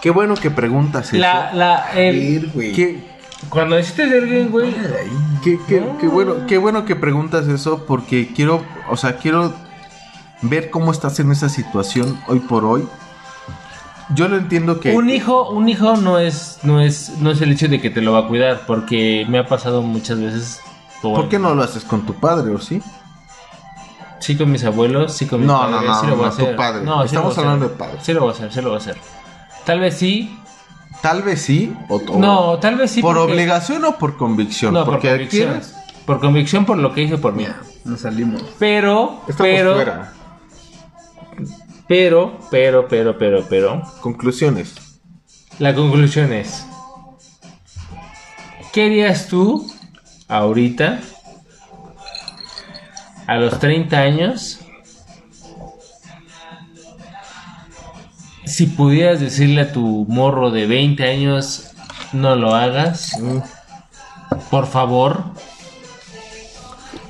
[0.00, 1.16] Qué bueno que preguntas eso.
[1.18, 2.72] la, la, el- Ir, güey.
[2.72, 3.04] Qué,
[3.48, 4.74] cuando necesites de alguien, güey,
[5.44, 9.54] qué- qué- qué bueno, qué bueno que preguntas eso porque quiero, o sea, quiero
[10.42, 12.86] ver cómo estás en esa situación hoy por hoy.
[14.14, 17.52] Yo lo entiendo que un hijo, un hijo no es, no es, no es el
[17.52, 20.60] hecho de que te lo va a cuidar, porque me ha pasado muchas veces.
[21.02, 22.82] o ¿Por qué no lo haces con tu padre o sí?
[24.20, 26.28] Sí con mis abuelos, sí con mis No, no, padres, no, sí lo voy a
[26.28, 26.56] no, tu hacer.
[26.56, 26.84] padre.
[26.84, 28.00] No, Estamos a hablando de padres.
[28.02, 28.96] Sí lo voy a hacer, sí lo voy a hacer.
[29.64, 30.38] Tal vez sí.
[31.00, 33.02] Tal vez sí o o- No, tal vez sí.
[33.02, 34.74] por porque- obligación o por convicción.
[34.74, 35.48] No, por porque convicción.
[35.50, 35.74] quieres.
[36.06, 37.46] Por convicción por lo que hice por mí.
[37.84, 38.42] Nos salimos.
[38.60, 40.12] Pero, Estamos pero, fuera.
[41.88, 43.82] Pero, pero, pero, pero, pero.
[44.00, 44.74] Conclusiones.
[45.58, 46.64] La conclusión es.
[48.72, 49.70] ¿Qué harías tú
[50.28, 51.00] ahorita?
[53.26, 54.58] A los 30 años.
[58.44, 61.70] Si pudieras decirle a tu morro de 20 años,
[62.12, 63.18] no lo hagas.
[63.20, 63.38] Mm,
[64.50, 65.24] Por favor.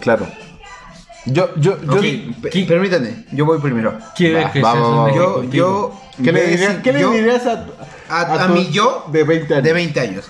[0.00, 0.28] claro.
[1.26, 1.92] Yo, yo, yo.
[1.92, 2.00] Ok,
[2.42, 3.96] pe- permítame, yo voy primero.
[4.16, 5.14] Quiere Va, que va, va.
[5.14, 6.00] Yo, yo.
[6.22, 7.66] ¿Qué, le dirías, decir- ¿qué le yo- dirías a,
[8.08, 9.64] A, a mi yo de 20 años?
[9.64, 10.24] de 20 años.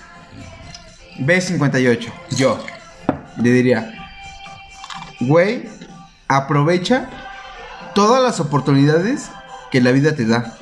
[1.19, 2.11] B58.
[2.37, 2.59] Yo.
[3.37, 3.91] Le diría.
[5.19, 5.67] Güey,
[6.27, 7.09] aprovecha
[7.95, 9.29] todas las oportunidades
[9.71, 10.53] que la vida te da.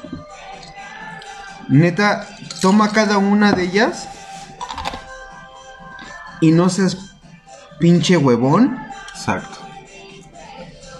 [1.67, 2.27] Neta,
[2.61, 4.07] toma cada una de ellas.
[6.39, 6.97] Y no seas
[7.79, 8.79] pinche huevón.
[9.13, 9.59] Exacto.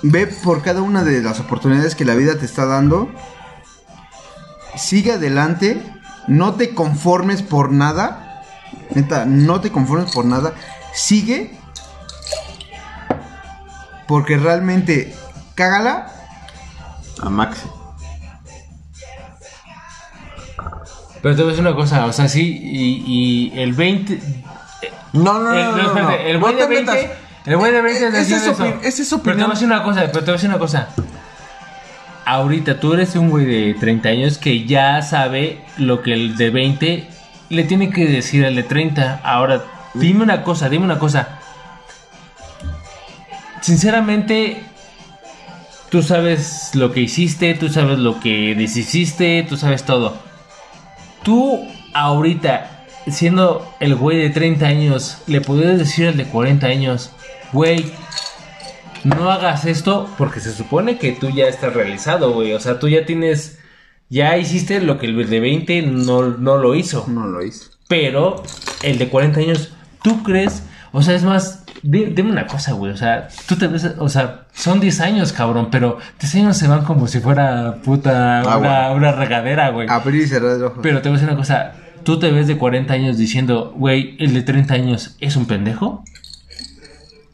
[0.03, 3.09] Ve por cada una de las oportunidades que la vida te está dando.
[4.75, 5.81] Sigue adelante.
[6.27, 8.43] No te conformes por nada.
[8.91, 10.53] Neta, no te conformes por nada.
[10.93, 11.57] Sigue.
[14.07, 15.15] Porque realmente
[15.55, 16.07] cágala.
[17.21, 17.67] A Maxi.
[21.21, 24.19] Pero te voy a decir una cosa, o sea, sí, y, y el 20.
[25.13, 26.29] No, no, no, el, no, no, espérate, no.
[26.29, 26.91] el güey te de 20.
[26.91, 27.17] metas.
[27.45, 28.65] El güey de 20 Esa decía es eso.
[28.84, 29.49] esa es su Pero te voy a opinión.
[29.51, 30.89] decir una cosa, pero te voy a decir una cosa.
[32.25, 36.49] Ahorita tú eres un güey de 30 años que ya sabe lo que el de
[36.51, 37.08] 20
[37.49, 39.21] le tiene que decir al de 30.
[39.23, 39.63] Ahora,
[39.95, 41.39] dime una cosa, dime una cosa.
[43.62, 44.62] Sinceramente,
[45.89, 50.17] tú sabes lo que hiciste, tú sabes lo que deshiciste, tú sabes todo.
[51.23, 57.12] Tú ahorita, siendo el güey de 30 años, le podrías decir al de 40 años,
[57.53, 57.91] güey,
[59.03, 62.53] no hagas esto porque se supone que tú ya estás realizado, güey.
[62.53, 63.59] O sea, tú ya tienes,
[64.09, 67.05] ya hiciste lo que el de 20 no, no lo hizo.
[67.07, 67.71] No lo hizo.
[67.87, 68.43] Pero
[68.83, 70.63] el de 40 años, ¿tú crees?
[70.93, 72.91] O sea, es más, di- dime una cosa, güey.
[72.91, 76.67] O sea, tú te ves, o sea, son 10 años, cabrón, pero 10 años se
[76.67, 79.87] van como si fuera puta una, una regadera, güey.
[79.89, 80.81] Abrir y cerrar el ojo.
[80.81, 81.73] Pero te voy a decir una cosa.
[82.03, 86.03] ¿Tú te ves de 40 años diciendo, güey, el de 30 años es un pendejo?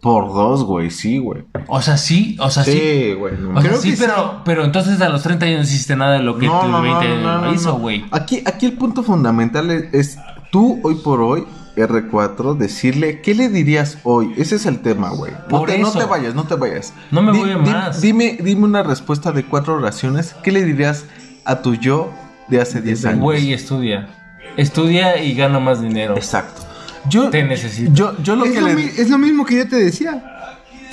[0.08, 1.44] Por dos, güey, sí, güey.
[1.68, 2.72] O sea, sí, o sea, sí.
[2.72, 3.34] Sí, güey.
[3.38, 5.96] no O sea, Creo sí, que pero, pero entonces a los 30 años no hiciste
[5.96, 7.80] nada de lo que No, tu no, no, 20 no, no, hizo, no.
[7.80, 8.06] güey.
[8.12, 10.18] Aquí, aquí el punto fundamental es, es
[10.52, 11.44] tú hoy por hoy,
[11.76, 14.34] R4, decirle, ¿qué le dirías hoy?
[14.38, 15.32] Ese es el tema, güey.
[15.52, 16.94] No no te vayas, no te vayas.
[17.12, 18.02] No me Di- voy a di- más.
[18.02, 20.36] Dime, dime una respuesta de cuatro oraciones.
[20.44, 21.06] ¿Qué le dirías
[21.46, 22.12] a tu yo
[22.48, 23.20] de hace 10 años?
[23.22, 24.08] Güey, estudia.
[24.56, 26.16] Estudia y gana más dinero.
[26.16, 26.62] Exacto.
[27.10, 27.92] Yo, Te necesito.
[27.94, 30.24] yo, yo lo es, que lo le mi- es lo mismo que yo te decía.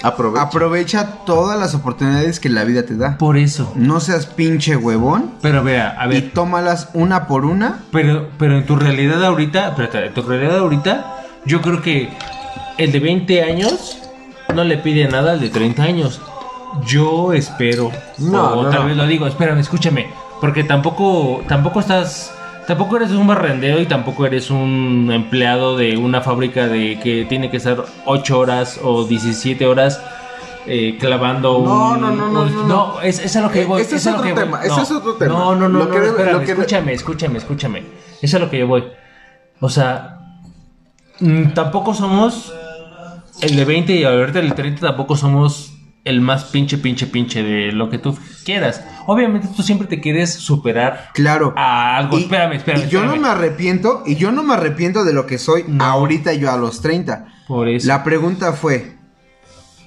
[0.02, 0.42] aprovecha.
[0.42, 3.16] Aprovecha todas las oportunidades que la vida te da.
[3.18, 3.72] Por eso.
[3.74, 5.32] No seas pinche huevón.
[5.40, 6.30] Pero vea, a Y ver.
[6.34, 7.80] tómalas una por una.
[7.90, 12.10] Pero, pero en tu realidad ahorita, espérate, en tu realidad ahorita, yo creo que
[12.78, 13.98] el de 20 años
[14.54, 16.20] no le pide nada al de 30 años.
[16.86, 17.90] Yo espero.
[18.18, 18.86] No, o no, tal no.
[18.88, 20.06] vez lo digo, espérame, escúchame.
[20.40, 22.30] Porque tampoco, tampoco estás.
[22.66, 27.50] Tampoco eres un barrendero y tampoco eres un empleado de una fábrica de que tiene
[27.50, 30.00] que estar 8 horas o 17 horas
[30.66, 33.00] eh, clavando No, un- no, no, no, un- no, no.
[33.02, 33.82] es, es a lo que voy.
[33.82, 34.82] Ese es otro tema, ese No.
[34.82, 35.32] es otro tema.
[35.34, 37.78] No, no, no, Lo no, que debe- espérame, lo que de- escúchame, escúchame, escúchame.
[37.80, 37.86] Eso
[38.22, 38.84] es a lo que yo voy.
[39.60, 40.20] O sea,
[41.20, 42.50] mm, tampoco somos
[43.42, 45.73] el de 20 y ahorita el de 30 tampoco somos
[46.04, 48.84] el más pinche, pinche, pinche de lo que tú quieras.
[49.06, 51.54] Obviamente tú siempre te quieres superar Claro.
[51.56, 52.18] a algo.
[52.18, 52.84] Y- espérame, espérame.
[52.86, 53.22] y yo no espérame.
[53.22, 55.82] me arrepiento, y yo no me arrepiento de lo que soy No.
[55.84, 57.26] ahorita yo a los 30.
[57.48, 57.88] Por eso.
[57.88, 58.96] La pregunta fue,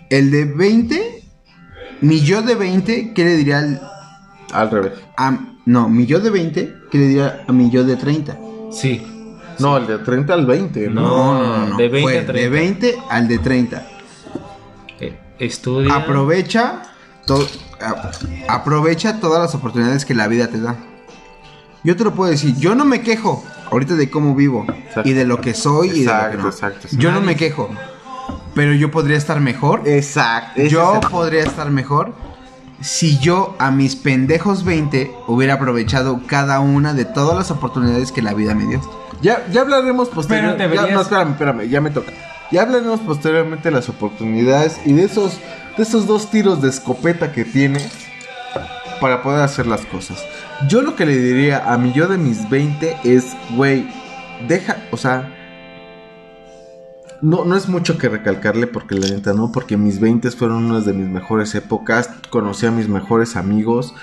[0.10, 1.24] el de 20,
[2.02, 3.82] mi yo de 20, ¿qué le diría al
[4.54, 4.94] Al revés.
[5.18, 8.38] a, no, mi yo de 20, ¿qué le diría a mi yo de 30?
[8.72, 9.06] Sí.
[9.60, 11.02] No, el de 30 al 20, ¿no?
[11.02, 11.78] No, No, no, no.
[11.78, 12.34] de 20 fue a 30.
[12.34, 13.88] de 20 al de 30.
[15.39, 15.93] Estudia.
[15.95, 16.82] Aprovecha,
[17.26, 17.47] to-
[18.47, 20.76] aprovecha todas las oportunidades que la vida te da.
[21.84, 25.08] Yo te lo puedo decir, yo no me quejo ahorita de cómo vivo Exacto.
[25.10, 26.50] y de lo que soy y de lo que Exacto, no.
[26.50, 26.88] exacto.
[26.91, 27.69] Yo no me quejo,
[28.56, 29.84] pero yo podría estar mejor.
[29.86, 30.62] Exacto.
[30.63, 32.13] Yo podría estar mejor
[32.82, 38.21] si yo a mis pendejos 20 hubiera aprovechado cada una de todas las oportunidades que
[38.21, 38.82] la vida me dio.
[39.21, 40.63] Ya, ya hablaremos posteriormente.
[40.63, 42.12] Deberías- No, espérame, espérame, ya me toca.
[42.52, 45.40] Ya hablaremos posteriormente de las oportunidades y de esos,
[45.76, 47.92] de esos dos tiros de escopeta que tienes
[49.02, 50.24] para poder hacer las cosas.
[50.68, 53.88] Yo lo que le diría a mi yo de mis 20 es, güey,
[54.48, 55.34] deja, o sea,
[57.22, 60.86] no, no es mucho que recalcarle porque la neta no, porque mis 20 fueron unas
[60.86, 63.94] de mis mejores épocas, conocí a mis mejores amigos,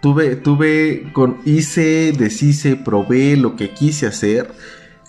[0.00, 4.50] tuve, tuve, con, hice, deshice, probé lo que quise hacer.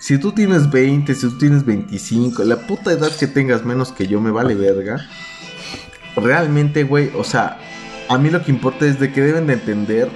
[0.03, 4.05] Si tú tienes 20, si tú tienes 25, la puta edad que tengas menos que
[4.05, 4.97] yo me vale verga.
[6.17, 7.57] Realmente, güey, o sea,
[8.09, 10.09] a mí lo que importa es de que deben de entender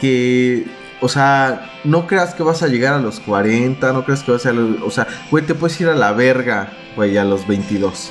[0.00, 0.66] que,
[1.00, 4.46] o sea, no creas que vas a llegar a los 40, no creas que vas
[4.46, 8.10] a, los- o sea, güey, te puedes ir a la verga, güey, a los 22.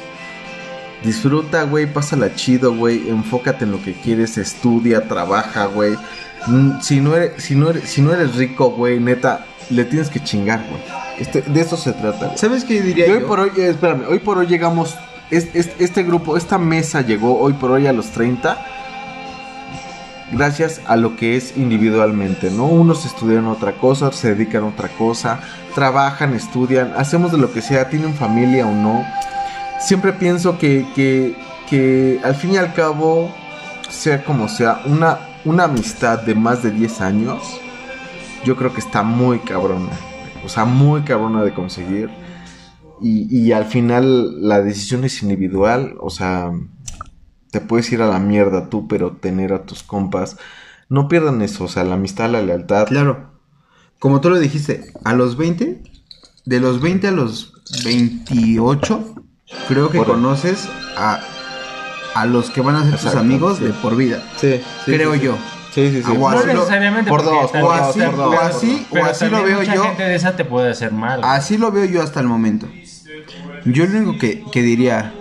[1.04, 5.98] Disfruta, güey, pásala chido, güey, enfócate en lo que quieres, estudia, trabaja, güey.
[6.48, 10.20] Mm, Si no eres, si no si no eres rico, güey, neta, le tienes que
[10.22, 10.82] chingar, güey.
[11.20, 12.38] Este, de eso se trata, güey.
[12.38, 13.14] ¿Sabes qué diría yo?
[13.16, 14.96] hoy por hoy, eh, espérame, hoy por hoy llegamos,
[15.30, 18.58] es- es- este grupo, esta mesa llegó hoy por hoy a los 30
[20.32, 22.66] gracias a lo que es individualmente, ¿no?
[22.66, 25.40] Unos estudian otra cosa, se dedican a otra cosa,
[25.76, 29.06] trabajan, estudian, hacemos de lo que sea, tienen familia o no.
[29.80, 31.36] Siempre pienso que, que,
[31.70, 33.34] que al fin y al cabo,
[33.90, 37.60] sea como sea, una, una amistad de más de 10 años,
[38.46, 39.90] yo creo que está muy cabrona.
[40.46, 42.10] O sea, muy cabrona de conseguir.
[43.02, 45.96] Y, y al final la decisión es individual.
[46.00, 46.52] O sea,
[47.52, 50.38] te puedes ir a la mierda tú, pero tener a tus compas.
[50.90, 52.88] No pierdan eso, o sea, la amistad, la lealtad.
[52.88, 53.32] Claro.
[54.00, 55.84] Como tú lo dijiste, a los 20,
[56.46, 57.54] de los 20 a los
[57.86, 59.16] 28,
[59.68, 61.20] creo que Por- conoces a,
[62.16, 63.66] a los que van a ser tus amigos sí.
[63.66, 64.24] de por vida.
[64.38, 65.38] Sí, Creo yo.
[65.74, 66.18] Sí, sí, sí.
[66.18, 69.76] No así lo- necesariamente por dos, o así, o así, o así lo veo mucha
[69.76, 69.84] yo.
[69.84, 71.22] gente de esa te puede hacer mal.
[71.24, 72.68] Así lo veo yo hasta el momento.
[73.66, 75.14] Yo lo único que, que diría,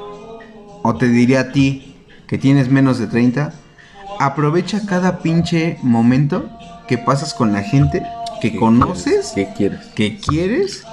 [0.83, 1.95] o te diría a ti,
[2.27, 3.53] que tienes menos de 30,
[4.19, 6.49] aprovecha cada pinche momento
[6.89, 8.03] que pasas con la gente
[8.41, 9.87] que conoces, ¿Qué quieres?
[9.95, 10.85] que quieres,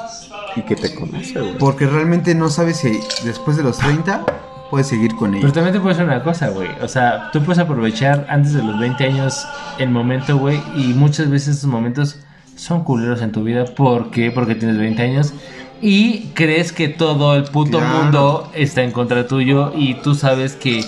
[0.56, 1.58] Y que te conoce, güey.
[1.58, 4.24] porque realmente no sabes si después de los 30
[4.70, 5.54] puedes seguir con Pero ellos.
[5.54, 6.70] también te puedo decir una cosa, güey.
[6.82, 9.46] O sea, tú puedes aprovechar antes de los 20 años
[9.78, 10.62] el momento, güey.
[10.76, 12.20] Y muchas veces esos momentos
[12.56, 13.66] son culeros en tu vida.
[13.66, 14.32] ¿Por qué?
[14.32, 15.34] Porque tienes 20 años.
[15.82, 18.04] Y crees que todo el puto Claro.
[18.04, 19.72] mundo está en contra tuyo.
[19.76, 20.82] Y tú sabes que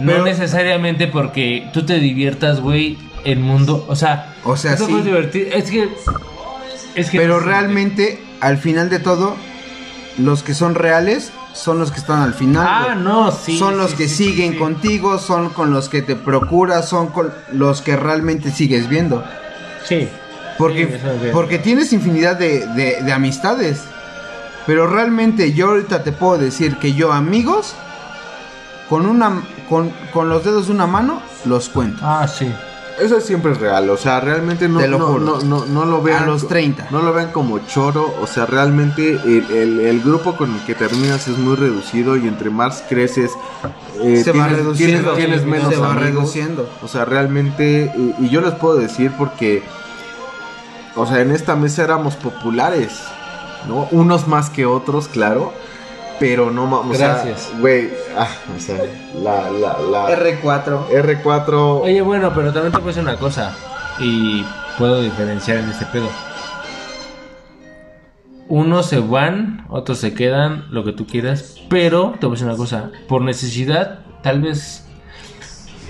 [0.00, 3.84] no Pero- necesariamente porque tú te diviertas, güey, el mundo.
[3.88, 4.84] O sea, O sea, sí.
[4.88, 5.48] puedes divertir.
[5.54, 5.88] Es que.
[6.94, 9.34] Es que Pero realmente, al final de todo,
[10.18, 12.66] los que son reales son los que están al final.
[12.68, 13.58] Ah, no, sí.
[13.58, 14.58] son los sí, que sí, siguen sí.
[14.58, 19.24] contigo, son con los que te procuras, son con los que realmente sigues viendo.
[19.84, 20.08] Sí.
[20.58, 23.82] Porque, es porque tienes infinidad de, de- de amistades.
[24.66, 27.74] Pero realmente yo ahorita te puedo decir que yo amigos,
[28.88, 32.00] con, una, con, con los dedos de una mano, los cuento.
[32.02, 32.52] Ah, sí.
[33.00, 36.24] Eso siempre es real, o sea, realmente no, lo no, no, no, no lo vean.
[36.24, 36.88] A los 30.
[36.90, 40.74] No lo vean como choro, o sea, realmente el, el- el grupo con el que
[40.74, 43.30] terminas es muy reducido y entre más creces,
[44.02, 45.12] eh, se va tienes, reduciendo.
[45.14, 46.08] tienes- tienes menos se va amigos.
[46.10, 46.68] reduciendo.
[46.82, 49.62] O sea, realmente, y, y yo les puedo decir porque,
[50.96, 53.00] o sea, en esta mesa éramos populares,
[53.68, 53.86] ¿no?
[53.92, 55.52] Unos más que otros, claro,
[56.18, 57.50] pero no ma- o sea, Gracias.
[57.60, 58.78] güey, ah, o sea,
[59.22, 60.88] la, la, la R4.
[60.88, 63.54] R4, Oye, bueno, pero también te puedo decir una cosa.
[64.00, 64.44] Y
[64.78, 66.08] puedo diferenciar en este pedo.
[68.48, 71.56] Unos se van, otros se quedan, lo que tú quieras.
[71.68, 72.90] Pero te voy a decir una cosa.
[73.08, 74.84] Por necesidad, tal vez.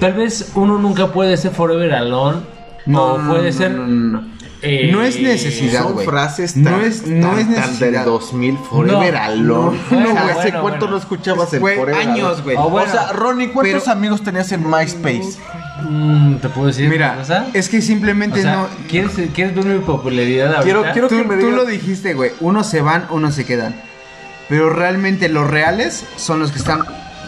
[0.00, 2.38] Tal vez uno nunca puede ser forever alone.
[2.86, 3.70] No, o puede no, ser.
[3.72, 4.37] no, no, no.
[4.62, 5.82] Eh, No es necesidad.
[5.84, 6.06] son güey.
[6.06, 7.90] frases No tan, es- no tan- es tan necesidad.
[7.92, 9.78] del 2000 Forever No, Alone.
[9.90, 10.90] no, No, bueno, ¿Hace bueno, cuánto bueno.
[10.90, 12.56] no escuchabas el Forever años, güey.
[12.58, 12.88] Oh, bueno.
[12.88, 15.36] O sea, Ronnie, ¿cuántos Pero- amigos tenías en MySpace?
[15.82, 17.46] mm, ¿Te puedo decir Mira, una cosa?
[17.54, 18.68] es que O simplemente sea, no.
[18.88, 20.62] ¿quieres, ¿quieres ver mi popularidad ahorita?
[20.64, 22.32] Quiero- quiero- Tú, que me tú digas- lo dijiste, güey.
[22.40, 23.74] Unos se van, unos se quedan.
[24.48, 26.80] Pero realmente los reales son los que están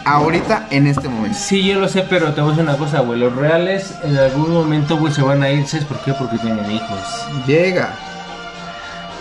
[0.04, 1.36] ahorita en este momento.
[1.38, 3.18] Sí, yo lo sé, pero te voy a decir una cosa, güey.
[3.20, 5.66] Los reales en algún momento, güey, se van a ir.
[5.66, 6.12] ¿Sabes por qué?
[6.14, 6.98] Porque tienen hijos.
[7.46, 7.94] Llega.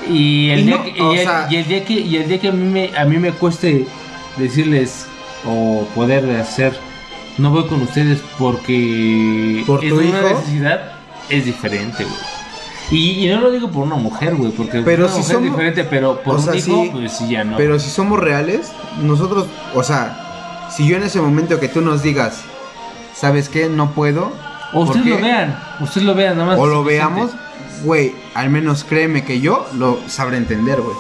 [0.09, 2.15] Y el, Y día, no, que, y o el- sea- y el día que y
[2.15, 3.85] el día que a mí me a mí me cueste
[4.37, 5.05] decirles
[5.45, 6.73] o poder hacer
[7.37, 10.29] no voy con ustedes porque ¿Por es una hijo?
[10.29, 10.91] necesidad
[11.29, 12.15] es diferente, güey.
[12.91, 15.45] Y, y no lo digo por una mujer, güey, porque Pero una si mujer somos-
[15.45, 17.55] es diferente, pero por o un sea, hijo, sí, pues sí ya no.
[17.55, 18.71] Pero si somos reales,
[19.03, 20.28] nosotros, o sea,
[20.71, 22.41] si yo en ese momento que tú nos digas,
[23.13, 23.69] ¿sabes qué?
[23.69, 24.31] No puedo.
[24.73, 25.09] o ¿por ustedes qué?
[25.09, 26.59] lo vean, ustedes lo vean, nada más.
[26.59, 27.31] O lo veamos,
[27.83, 30.95] güey, al menos créeme que yo lo sabré entender, güey.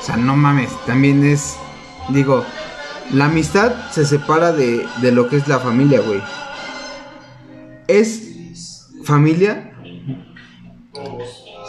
[0.00, 1.56] O sea, no mames, también es,
[2.10, 2.44] digo,
[3.12, 6.20] la amistad se separa de, de lo que es la familia, güey.
[7.88, 9.72] Es familia,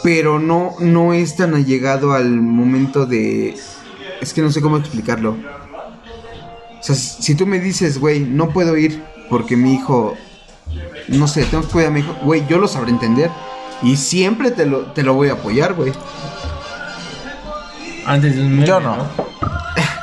[0.02, 3.56] pero no, no es tan allegado al momento de...
[4.20, 5.36] Es que no sé cómo explicarlo.
[6.78, 10.16] O sea, si tú me dices, güey, no puedo ir porque mi hijo
[11.08, 12.14] no sé, tengo que cuidar a mi hijo.
[12.22, 13.30] Güey, yo lo sabré entender.
[13.82, 15.92] Y siempre te lo, te lo voy a apoyar, güey.
[18.06, 18.92] Antes de un meme, Yo no.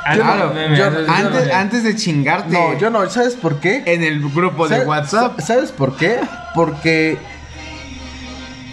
[0.06, 1.52] Antes de Claro, un meme, yo- antes de un antes, meme.
[1.54, 3.08] antes de chingarte No, yo no.
[3.08, 3.82] ¿Sabes por qué?
[3.86, 5.40] en el grupo de ¿Sabes- WhatsApp.
[5.40, 6.20] ¿Sabes por qué?
[6.54, 7.16] Porque.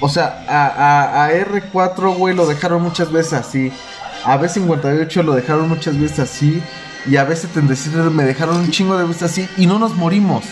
[0.02, 3.72] O sea, a, a- a R4, güey, lo dejaron muchas veces así.
[4.26, 6.62] A B58 lo dejaron muchas veces así.
[7.10, 9.50] Y a B77 me dejaron un chingo de veces así.
[9.58, 10.46] Y no nos morimos.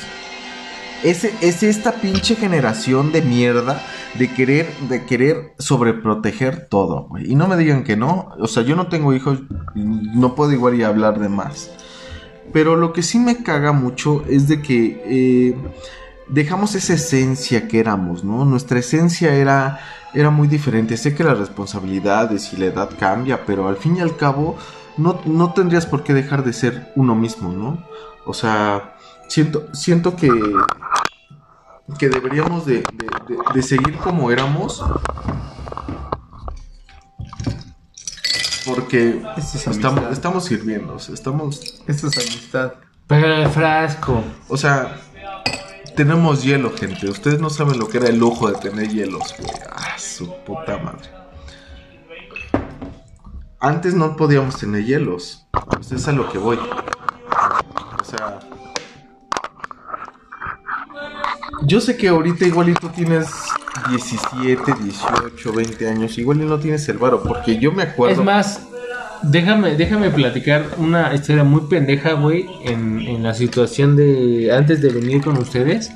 [1.04, 3.82] Ese, es esta pinche generación de mierda
[4.16, 7.10] de querer, de querer sobreproteger todo.
[7.24, 8.30] Y no me digan que no.
[8.40, 9.40] O sea, yo no tengo hijos.
[9.76, 11.72] No puedo igual y hablar de más.
[12.52, 15.56] Pero lo que sí me caga mucho es de que eh,
[16.28, 18.44] dejamos esa esencia que éramos, ¿no?
[18.44, 19.80] Nuestra esencia era,
[20.14, 20.98] era muy diferente.
[20.98, 24.58] Sé que las responsabilidades y la edad cambia, pero al fin y al cabo
[25.00, 27.84] no, no tendrías por qué dejar de ser uno mismo, ¿no?
[28.26, 28.96] O sea,
[29.28, 30.30] siento, siento que,
[31.98, 34.84] que deberíamos de, de- de- de seguir como éramos.
[38.66, 42.74] Porque Esto es estamos, estamos sirviendo, o sea, estamos Esto es amistad.
[43.08, 44.22] Pero el frasco.
[44.48, 45.00] o sea,
[45.96, 47.10] tenemos hielo, gente.
[47.10, 49.52] Ustedes no saben lo que era el lujo de tener hielos, güey.
[49.72, 51.10] Ah, su puta madre.
[53.62, 55.46] Antes no podíamos tener hielos.
[55.72, 56.58] Pues es a lo que voy.
[56.58, 58.40] O sea.
[61.64, 63.28] Yo sé que ahorita igual y tú tienes
[63.90, 66.18] 17, 18, 20 años.
[66.18, 67.22] Igual y no tienes el varo.
[67.22, 68.22] Porque yo me acuerdo.
[68.22, 68.66] Es más,
[69.24, 75.22] déjame, déjame platicar una historia muy pendeja, güey, en, la situación de antes de venir
[75.22, 75.92] con ustedes.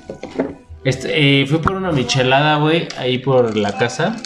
[0.83, 4.17] Este, eh, fui por una michelada, güey, ahí por la casa.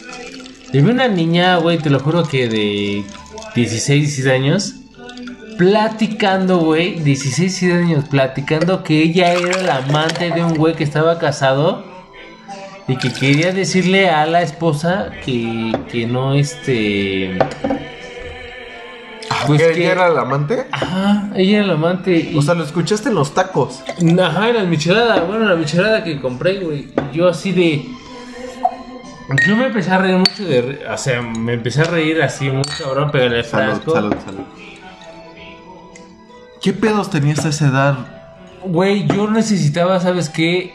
[0.73, 3.06] Y vi una niña, güey, te lo juro que de
[3.57, 4.75] 16, 16 años,
[5.57, 10.83] platicando, güey, 16, 16 años, platicando que ella era la amante de un güey que
[10.83, 11.83] estaba casado
[12.87, 17.39] y que quería decirle a la esposa que, que no, este...
[19.47, 19.79] Pues ¿Que que...
[19.81, 20.67] ella era el amante?
[20.71, 22.29] Ajá, ella era la amante.
[22.31, 22.37] Y...
[22.37, 23.81] O sea, lo escuchaste en los tacos.
[24.21, 26.89] Ajá, en la michelada, bueno, la michelada que compré, güey.
[27.11, 27.85] Yo así de.
[29.45, 30.85] Yo me empecé a reír mucho de.
[30.91, 33.93] O sea, me empecé a reír así muy cabrón, pero el Salud, frasco.
[33.93, 34.43] salud, salud.
[36.61, 37.97] ¿Qué pedos tenías a esa edad?
[38.63, 40.73] Güey, yo necesitaba, ¿sabes qué?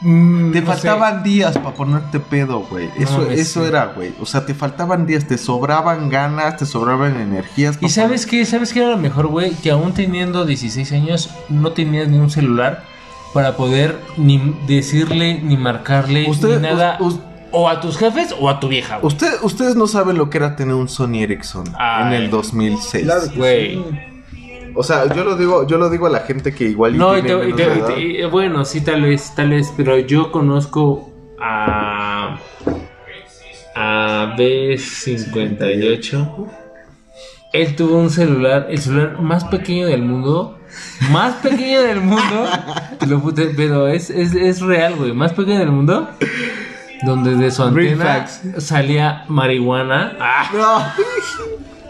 [0.00, 2.90] Mm, Te no faltaban días para ponerte pedo, güey.
[2.98, 3.68] Eso, mames, eso sí.
[3.68, 4.12] era, güey.
[4.20, 7.78] O sea, te faltaban días, te sobraban ganas, te sobraban energías.
[7.80, 8.44] ¿Y sabes qué?
[8.44, 9.52] ¿Sabes qué era lo mejor, güey?
[9.52, 12.84] Que aún teniendo 16 años, no tenías ni un celular
[13.32, 16.96] para poder ni decirle, ni marcarle, Usted- ni nada.
[17.00, 17.20] us- us-
[17.54, 19.08] o a tus jefes o a tu vieja, güey.
[19.12, 22.06] Usted, ustedes no saben lo que era tener un Sony Ericsson Ay.
[22.06, 23.06] en el 2006.
[23.36, 23.78] Güey.
[24.74, 27.22] O sea, yo lo digo, yo lo digo a la gente que igual No, y
[27.22, 27.96] te- y menos te- edad.
[27.98, 32.38] y te- bueno, sí, tal vez, tal vez, pero yo conozco a.
[33.74, 36.46] a B58.
[37.52, 40.58] Él tuvo un celular, el celular más pequeño del mundo.
[41.10, 42.46] Más pequeño del mundo.
[42.98, 45.12] te lo pute- pero es, es, es real, güey.
[45.12, 46.08] Más pequeño del mundo.
[47.04, 48.26] Donde de su antena
[48.58, 50.16] salía marihuana.
[50.20, 51.12] Ah, No.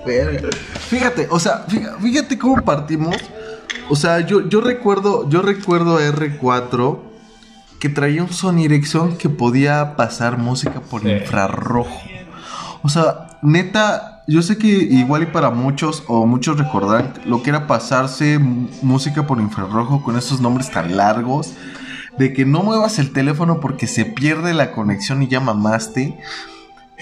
[0.06, 0.48] Verga.
[0.88, 1.64] Fíjate, o sea,
[2.00, 3.14] fíjate, cómo partimos.
[3.88, 6.98] O sea, yo, yo recuerdo, yo recuerdo a R4
[7.78, 11.10] que traía un Sony Ericsson que podía pasar música por Sí.
[11.10, 12.00] infrarrojo.
[12.82, 17.50] O sea, neta, yo sé que igual y para muchos o muchos recordarán lo que
[17.50, 21.54] era pasarse música por infrarrojo con esos nombres tan largos.
[22.18, 26.18] De que no muevas el teléfono porque se pierde la conexión y ya mamaste.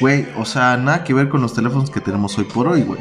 [0.01, 3.01] Güey, o sea, nada que ver con los teléfonos que tenemos hoy por hoy, güey.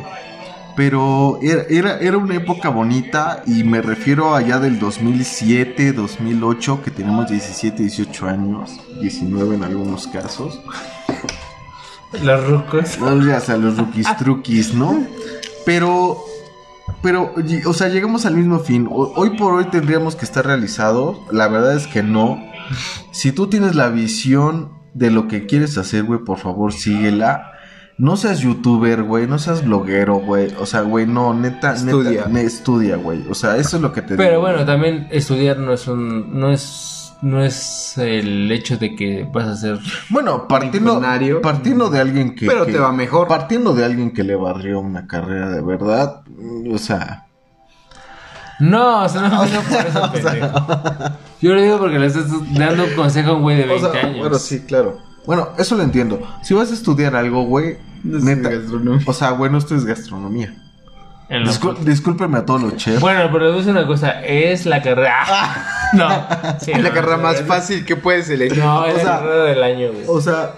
[0.76, 6.92] Pero era, era, era una época bonita y me refiero allá del 2007, 2008, que
[6.92, 10.62] tenemos 17, 18 años, 19 en algunos casos.
[12.24, 12.97] Los rucos.
[12.99, 15.03] No ya sea los rookies truquis, ¿no?
[15.66, 16.18] Pero,
[17.03, 17.34] pero,
[17.66, 18.88] o sea, llegamos al mismo fin.
[18.91, 21.18] O- Hoy por hoy tendríamos que estar realizados.
[21.32, 22.41] La verdad es que no.
[23.12, 27.51] Si tú tienes la visión de lo que quieres hacer, güey, por favor, síguela.
[27.97, 30.53] No seas youtuber, güey, no seas bloguero, güey.
[30.60, 32.12] O sea, güey, no, neta, Estudia.
[32.12, 33.26] neta, ne- estudia, güey.
[33.30, 34.41] O sea, eso es lo que te Pero digo.
[34.41, 36.39] bueno, también estudiar no es un.
[36.39, 36.95] No es.
[37.22, 39.80] No es el hecho de que vas a ser.
[40.10, 41.42] Bueno, partiendo, Millonario.
[41.42, 42.46] partiendo de alguien que...
[42.48, 43.28] Pero que- te va mejor.
[43.28, 46.22] Partiendo de alguien que le barrió una carrera de verdad,
[46.72, 47.26] o sea...
[48.62, 50.66] No, o sea, no me por eso, pendejo.
[51.42, 53.92] Yo lo digo porque le estás dando un consejo a un güey de 20 O
[53.92, 54.20] sea, años.
[54.20, 54.98] Bueno, sí, claro.
[55.26, 56.22] Bueno, eso lo entiendo.
[56.44, 58.50] Si vas a estudiar algo, güey, No neta.
[58.50, 59.04] gastronomía.
[59.06, 60.54] O sea, güey, no esto es gastronomía.
[61.82, 63.00] Discúlpeme a todos los chefs.
[63.00, 64.22] Bueno, pero decir una cosa.
[64.24, 65.90] Es la carrera.
[65.94, 66.10] no.
[66.60, 68.58] Sí, Es la no, carrera no, más es- fácil que puedes elegir.
[68.58, 70.04] No, es O la sea, carrera del año, güey.
[70.08, 70.54] O sea,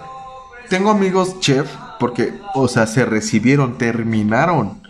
[0.70, 1.70] tengo amigos chef
[2.00, 4.80] porque, o sea, se recibieron, terminaron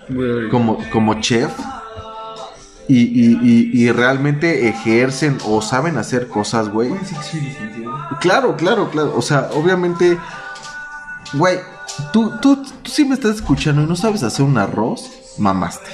[0.51, 1.51] como, como chef
[2.89, 6.91] y, y- y- y realmente ejercen o saben hacer cosas, güey.
[8.21, 9.15] Claro, claro, claro.
[9.17, 10.19] O sea, obviamente,
[11.35, 11.59] güey,
[12.13, 15.91] tú, tú, tú sí me estás escuchando y no sabes hacer un arroz, mamaste.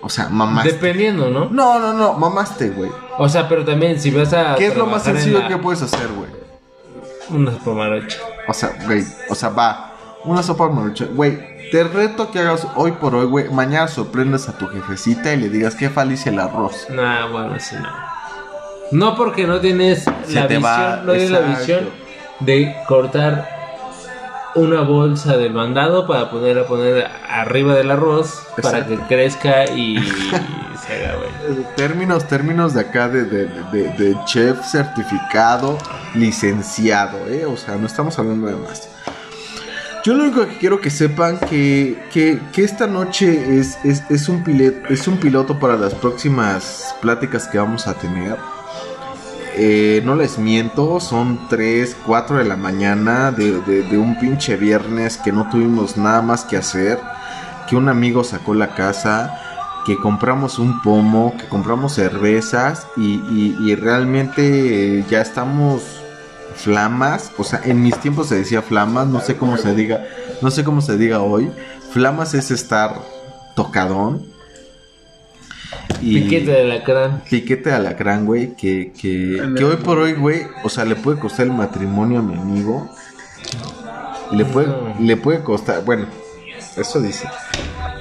[0.00, 0.72] O sea, mamaste.
[0.72, 1.46] Dependiendo, ¿no?
[1.50, 2.90] No, no, no, mamaste, güey.
[3.18, 4.54] O sea, pero también si vas a.
[4.54, 6.30] ¿Qué es lo más sencillo la- que puedes hacer, güey?
[7.30, 8.18] Una pomarocha.
[8.46, 9.92] O sea, güey, o sea, va,
[10.24, 14.56] una sopa marucha, güey, te reto que hagas hoy por hoy, güey, mañana sorprendas a
[14.56, 16.86] tu jefecita y le digas que falice el arroz.
[16.88, 17.90] Nah, bueno, sí, no.
[18.90, 21.90] No porque no tienes Se la visión, va, no tienes la visión
[22.40, 23.57] de cortar
[24.54, 29.96] una bolsa del mandado para poner a poner arriba del arroz para que crezca y
[30.86, 31.28] se haga, güey.
[31.60, 35.78] Eh, Términos, términos de acá de, de, de- de chef certificado,
[36.14, 37.44] licenciado, ¿eh?
[37.46, 38.88] O sea, no estamos hablando de más.
[40.04, 44.28] Yo lo único que quiero que sepan que, que, que esta noche es, es, es
[44.28, 48.36] un pilet- es un piloto para las próximas pláticas que vamos a tener.
[49.60, 55.32] Eh, no les miento, son 3, 4 de la mañana de, un pinche viernes que
[55.32, 57.00] no tuvimos nada más que hacer.
[57.68, 59.34] Que un amigo sacó la casa,
[59.84, 65.82] que compramos un pomo, que compramos cervezas y, y- y realmente eh, ya estamos
[66.54, 67.32] flamas.
[67.36, 70.04] O sea, en mis tiempos se decía flamas, no sé cómo se diga,
[70.40, 71.50] no sé cómo se diga hoy.
[71.92, 72.94] Flamas es estar
[73.56, 74.24] tocadón.
[76.00, 77.22] Y- Piquete de alacrán.
[77.28, 81.18] piquete de alacrán, güey, que, que, que hoy por hoy, güey, o sea, le puede
[81.18, 82.88] costar el matrimonio a mi amigo.
[84.32, 84.94] Le puede, No.
[85.00, 86.06] le puede costar, bueno,
[86.76, 87.28] eso dice.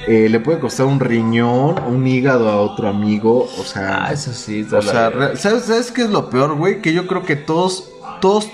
[0.08, 4.06] Eh, le puede costar un riñón, un hígado a otro amigo, o sea...
[4.06, 4.66] Ah, eso sí.
[4.72, 6.82] o sea, ¿sabes, ¿sabes qué es lo peor, güey?
[6.82, 7.90] Que yo creo que todos,
[8.22, 8.48] todos...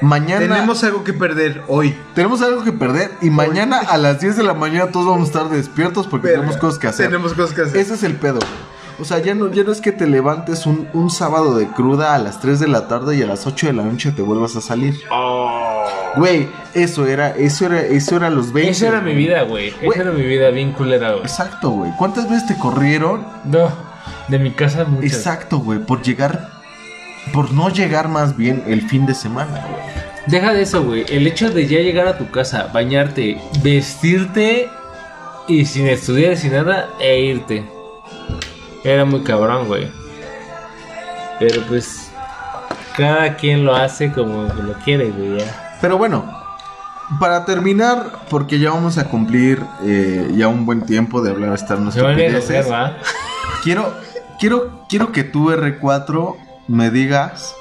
[0.00, 0.40] Mañana...
[0.54, 1.94] Tenemos algo que perder hoy.
[2.14, 5.32] tenemos algo que perder y mañana a las 10 de la mañana todos vamos a
[5.32, 6.40] estar despiertos porque Verga.
[6.42, 7.06] tenemos cosas que hacer.
[7.06, 7.76] Tenemos cosas que hacer.
[7.80, 8.34] Ese es el pedo.
[8.40, 8.74] güey.
[9.00, 12.14] O sea, ya no, ya no es que te levantes un, un sábado de cruda
[12.14, 14.54] a las 3 de la tarde y a las 8 de la noche te vuelvas
[14.54, 14.94] a salir.
[16.16, 18.70] Güey, eso era, eso era, eso era los 20.
[18.70, 19.72] Esa era mi vida, güey.
[19.72, 19.90] Güey.
[19.90, 21.22] Esa era mi vida bien culera, güey.
[21.24, 21.90] Exacto, güey.
[21.98, 23.26] ¿Cuántas veces te corrieron?
[23.44, 23.68] No,
[24.28, 25.12] de mi casa muchas.
[25.12, 26.52] Exacto, güey, por llegar,
[27.32, 30.04] por no llegar más bien el fin de semana, güey.
[30.26, 31.04] Deja de eso, güey.
[31.08, 34.68] El hecho de ya llegar a tu casa, bañarte, vestirte
[35.48, 37.64] y sin estudiar y sin nada e irte.
[38.82, 39.90] Era muy cabrón, güey.
[41.38, 42.10] Pero pues
[42.96, 45.40] cada quien lo hace como lo quiere, güey.
[45.40, 45.76] ya.
[45.80, 46.24] Pero bueno,
[47.20, 51.78] para terminar, porque ya vamos a cumplir eh, ya un buen tiempo de hablar estar
[51.78, 52.96] ¿va?
[53.62, 53.94] Quiero,
[54.38, 56.36] quiero, quiero que tú, R4,
[56.68, 57.54] me digas.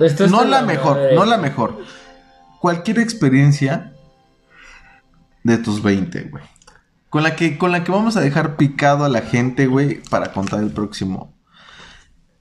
[0.00, 1.14] Esto No la mejor, madre.
[1.14, 1.78] no la mejor.
[2.60, 3.92] Cualquier experiencia
[5.44, 6.44] de tus 20, güey.
[7.10, 10.32] Con la que, con la que vamos a dejar picado a la gente, güey, para
[10.32, 11.34] contar el próximo.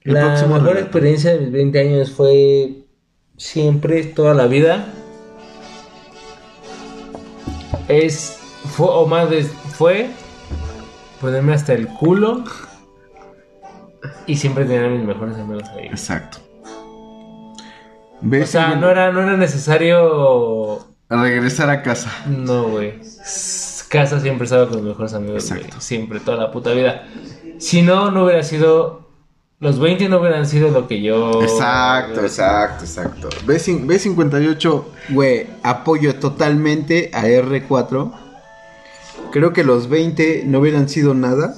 [0.01, 0.85] El La próximo mejor relato.
[0.85, 2.85] experiencia de mis 20 años fue
[3.37, 4.85] siempre, toda la vida.
[7.87, 8.37] Es,
[8.75, 10.09] fue, o más vez, fue
[11.19, 12.43] ponerme hasta el culo
[14.27, 15.87] y siempre tener a mis mejores amigos ahí.
[15.87, 16.39] Exacto.
[18.21, 20.85] O sea, no era, no era necesario.
[21.09, 22.11] Regresar a casa.
[22.27, 22.99] No, güey.
[23.89, 25.49] Casa siempre estaba con mis mejores amigos.
[25.49, 25.79] Exacto.
[25.79, 27.07] Siempre, toda la puta vida.
[27.57, 29.09] Si no, no hubiera sido
[29.59, 31.41] Los 20 no hubieran sido lo que yo.
[31.41, 33.29] Exacto, exacto, exacto.
[33.45, 34.83] B, B58.
[35.09, 38.11] Güey, apoyo totalmente a R4.
[39.31, 41.55] Creo que los 20 no hubieran sido nada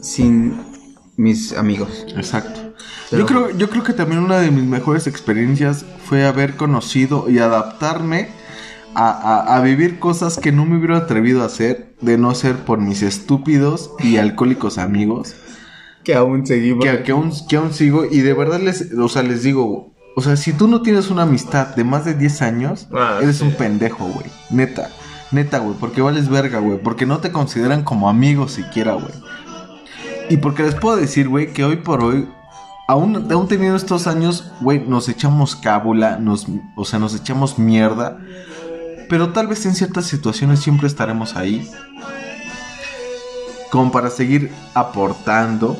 [0.00, 0.73] sin
[1.16, 2.06] mis amigos.
[2.16, 2.60] Exacto.
[3.10, 7.28] Pero- Yo creo, yo creo que también una de mis mejores experiencias fue haber conocido
[7.30, 8.28] y adaptarme
[8.94, 12.56] a, a- a vivir cosas que no me hubiera atrevido a hacer de no ser
[12.58, 15.34] por mis estúpidos y alcohólicos amigos.
[16.04, 16.84] Que aún seguimos.
[16.84, 20.20] que, que aún, que aún sigo y de verdad les, o sea, les digo, o
[20.20, 23.44] sea, si tú no tienes una amistad de más de 10 años, Ah, eres sí.
[23.44, 24.26] un pendejo, güey.
[24.50, 24.90] Neta,
[25.32, 29.12] neta, güey, porque vales verga, güey, porque no te consideran como amigos siquiera, güey.
[30.30, 32.28] Y porque les puedo decir, güey, que hoy por hoy,
[32.88, 36.46] aún, aún teniendo estos años, güey, nos echamos cábula, nos,
[36.76, 38.18] o sea, nos echamos mierda.
[39.08, 41.68] Pero tal vez en ciertas situaciones siempre estaremos ahí.
[43.70, 45.76] Como para seguir aportando.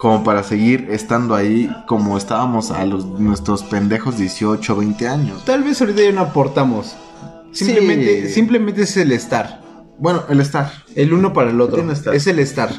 [0.00, 5.44] Como para seguir estando ahí como estábamos a los nuestros pendejos 18, 20 años.
[5.44, 6.94] Tal vez ahorita ya no aportamos.
[7.50, 8.34] Simplemente, Sí.
[8.34, 9.60] simplemente es el estar.
[9.98, 10.72] Bueno, el estar.
[10.94, 11.90] El uno para el otro.
[11.90, 12.14] Estar.
[12.14, 12.70] Es el estar.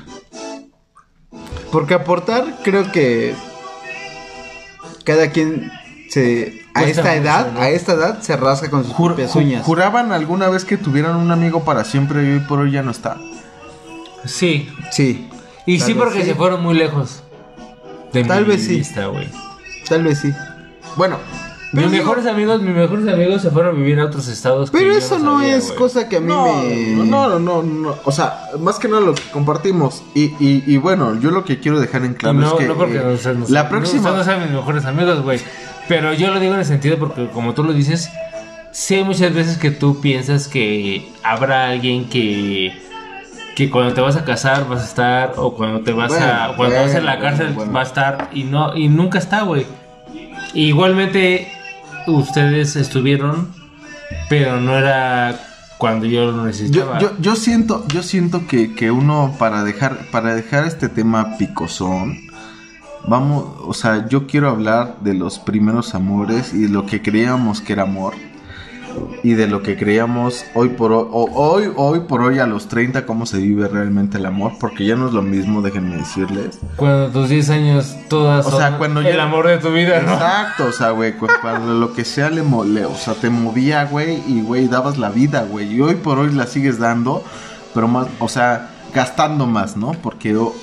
[1.72, 3.36] Porque aportar, creo que
[5.04, 5.72] cada quien
[6.10, 7.60] se a Cuesta esta mucho, edad, ¿no?
[7.62, 9.64] a esta edad se rasca con sus Jur- uñas.
[9.66, 12.92] ¿Juraban alguna vez que tuvieran un amigo para siempre y hoy por hoy ya no
[12.92, 13.18] está?
[14.26, 14.70] Sí.
[14.92, 15.30] Sí,
[15.66, 16.28] Y Tal sí, porque sí.
[16.28, 17.24] se fueron muy lejos.
[18.14, 18.82] De Tal mi vez sí.
[19.88, 20.32] tal vez sí.
[20.96, 21.18] Bueno,
[21.74, 24.72] pero digo- mejores amigos, mis mejores amigos se fueron a vivir a otros estados.
[24.72, 25.78] Pero eso no sabía, es güey.
[25.78, 27.06] cosa que a mí no, me...
[27.06, 30.78] no, no, no, no, o sea, más que nada lo que compartimos y, y, y
[30.78, 33.18] bueno, yo lo que quiero dejar en claro no, es que no porque eh, no
[33.18, 35.40] sean- la no, próxima no sean mis mejores amigos, güey.
[35.88, 38.10] Pero yo lo digo en el sentido porque, como tú lo dices,
[38.72, 42.88] sí hay muchas veces que tú piensas que habrá alguien que
[43.56, 46.54] que cuando te vas a casar vas a estar o cuando te vas a Bueno,
[46.56, 47.74] cuando vas a la bueno, cárcel bueno.
[47.74, 49.66] va a estar y no y nunca está, güey.
[50.54, 51.52] Igualmente
[52.08, 53.50] ustedes estuvieron,
[54.30, 55.40] pero no era
[55.78, 57.00] cuando yo lo yo, necesitaba.
[57.00, 62.20] yo, yo siento, yo siento que, que uno para dejar, para dejar este tema picosón,
[63.08, 67.62] vamos, o sea, yo quiero hablar de los primeros amores y de lo que creíamos
[67.62, 68.14] que era amor.
[69.24, 73.06] Y de lo que creíamos hoy por hoy, hoy, hoy por hoy a los 30,
[73.06, 76.60] cómo se vive realmente el amor, porque ya no es lo mismo, déjenme decirles.
[76.78, 80.02] Cuando tus 10 años todas O sea, son cuando el ya- amor de tu vida,
[80.02, 80.14] ¿no?
[80.14, 83.86] Exacto, o sea, güey, cu- cuando lo que sea le mole, o sea, te movía,
[83.86, 87.24] güey, y güey, dabas la vida, güey, y hoy por hoy la sigues dando,
[87.74, 89.92] pero más, o sea, gastando más, ¿no?
[90.02, 90.56] Porque oh,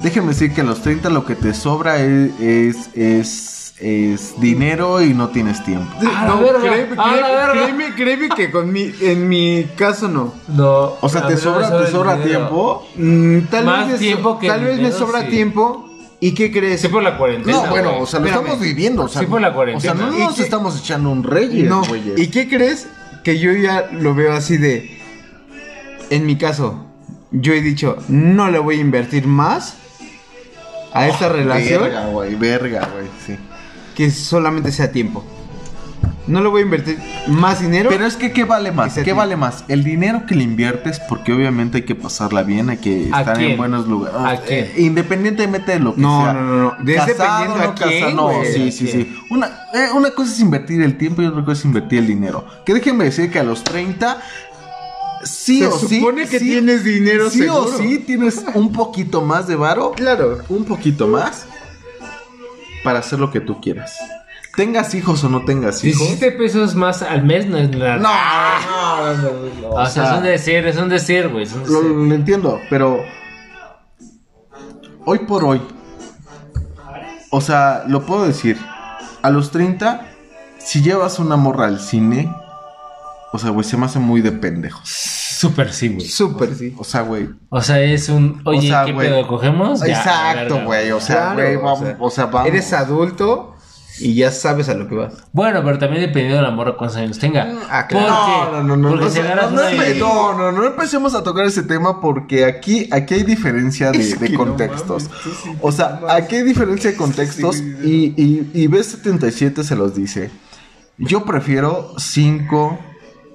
[0.00, 5.02] déjenme decir que a los 30 lo que te sobra es, es, es, es dinero
[5.02, 5.86] y no tienes tiempo.
[6.00, 6.60] ¡A la No, verga!
[6.60, 7.52] créeme, ¡A la créeme- verga!
[7.66, 10.32] créeme- créeme que con mi, en mi caso no.
[10.48, 10.94] No.
[11.00, 12.86] O sea, ¿te sobra, te sobra tiempo?
[12.96, 15.28] Mm, tal Más vez tiempo que tal vez me sobra sí.
[15.28, 15.82] tiempo.
[16.18, 16.80] ¿Y qué crees?
[16.80, 17.58] Sí por la cuarentena.
[17.64, 18.46] No, bueno, o sea, lo Espérame.
[18.46, 19.94] estamos viviendo, o sea, Sí por la o sea, cuarentena.
[19.94, 21.84] no ¿Y nos qué- estamos echando un rey, no.
[21.84, 22.18] güeyes.
[22.18, 22.86] ¿Y qué crees?
[23.22, 24.98] Que yo ya lo veo así de.
[26.08, 26.86] En mi caso,
[27.32, 29.76] yo he dicho, no le voy a invertir más
[30.94, 33.36] a esta relación Verga, güey, verga, güey, sí.
[33.96, 35.24] Que solamente sea tiempo.
[36.26, 37.88] No le voy a invertir más dinero.
[37.88, 38.94] Pero es que, ¿qué vale más?
[38.94, 39.18] ¿Qué tiempo.
[39.18, 39.64] vale más?
[39.68, 43.40] El dinero que le inviertes, porque obviamente hay que pasarla bien, hay que ¿A estar
[43.40, 44.16] en buenos lugares.
[44.18, 44.86] ¿A Eh, quién?
[44.86, 46.32] independientemente de lo que No, sea.
[46.32, 46.70] no, no, no.
[46.92, 48.52] Es dependiendo a quién, No, güey.
[48.52, 49.16] sí, ¿A sí, sí.
[49.30, 52.44] Una, eh, una cosa es invertir el tiempo y otra cosa es invertir el dinero.
[52.64, 54.20] Que déjenme decir que a los 30,
[55.22, 56.00] sí Se o sí.
[56.00, 59.92] supone que sí- tienes dinero Sí o sí tienes un poquito más de varo.
[59.92, 60.38] Claro.
[60.48, 61.46] Un poquito más.
[62.86, 63.98] Para hacer lo que tú quieras.
[64.54, 65.98] Tengas hijos o no tengas hijos.
[65.98, 67.96] 17 pesos más al mes no es nada.
[67.96, 71.48] No, no, no, no, no, O sea, es un decir, es un decir, güey.
[71.66, 73.04] lo entiendo, pero
[75.04, 75.60] hoy por hoy,
[77.30, 78.56] o sea, lo puedo decir,
[79.20, 80.06] a los 30,
[80.58, 82.32] si llevas una morra al cine,
[83.32, 85.25] o sea, güey, se me hace muy de pendejos.
[85.36, 86.08] Súper sí, güey.
[86.08, 86.74] Súper, sí.
[86.78, 87.28] O sea, güey.
[87.50, 88.40] O sea, es un.
[88.46, 89.06] Oye, sea, ¿qué güey.
[89.06, 89.80] pedo cogemos?
[89.80, 90.90] Ya, Exacto, güey.
[90.92, 92.48] O sea, Claro, güey, o vamos, sea, o sea, vamos.
[92.48, 93.54] Eres adulto
[93.98, 95.12] y ya sabes a lo que vas.
[95.32, 97.54] Bueno, pero también dependiendo de la morra cuántos años tenga.
[97.68, 98.06] Ah, claro.
[98.06, 102.00] Porque, No, no, no, no, porque no, si no, no, empecemos a tocar ese tema
[102.00, 105.10] porque aquí, aquí hay diferencia de, contextos.
[105.60, 110.30] o sea, aquí hay diferencia de contextos y, y, y B77 se los dice.
[110.96, 112.78] Yo prefiero 5,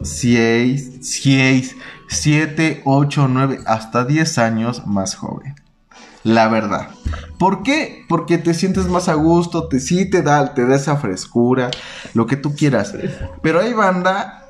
[0.04, 1.76] 6, 6,
[2.08, 5.56] 7, 8, 9, hasta 10 años más joven.
[6.24, 6.90] La verdad.
[7.40, 8.06] ¿Por qué?
[8.08, 11.72] Porque te sientes más a gusto, te, sí te da, te da esa frescura,
[12.14, 12.94] lo que tú quieras.
[13.42, 14.46] Pero hay banda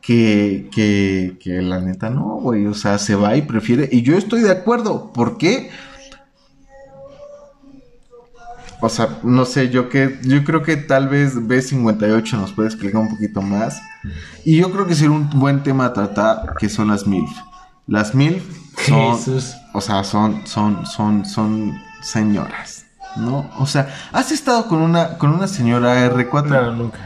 [0.00, 2.66] que, que, que la neta no, güey.
[2.66, 3.88] O sea, se va y prefiere.
[3.90, 5.12] Y yo estoy de acuerdo.
[5.12, 5.70] ¿Por qué?
[8.82, 13.00] O sea, no sé, yo que yo creo que tal vez B58 nos puede explicar
[13.00, 13.80] un poquito más.
[14.44, 17.30] Y yo creo que sería un buen tema a tratar, que son las MILF.
[17.86, 18.42] Las MILF
[18.84, 19.54] son, Jesús.
[19.72, 22.84] o sea, son, son, son, son señoras,
[23.16, 23.48] ¿no?
[23.60, 26.48] O sea, ¿has estado con una, con una señora R4?
[26.48, 26.98] No, nunca.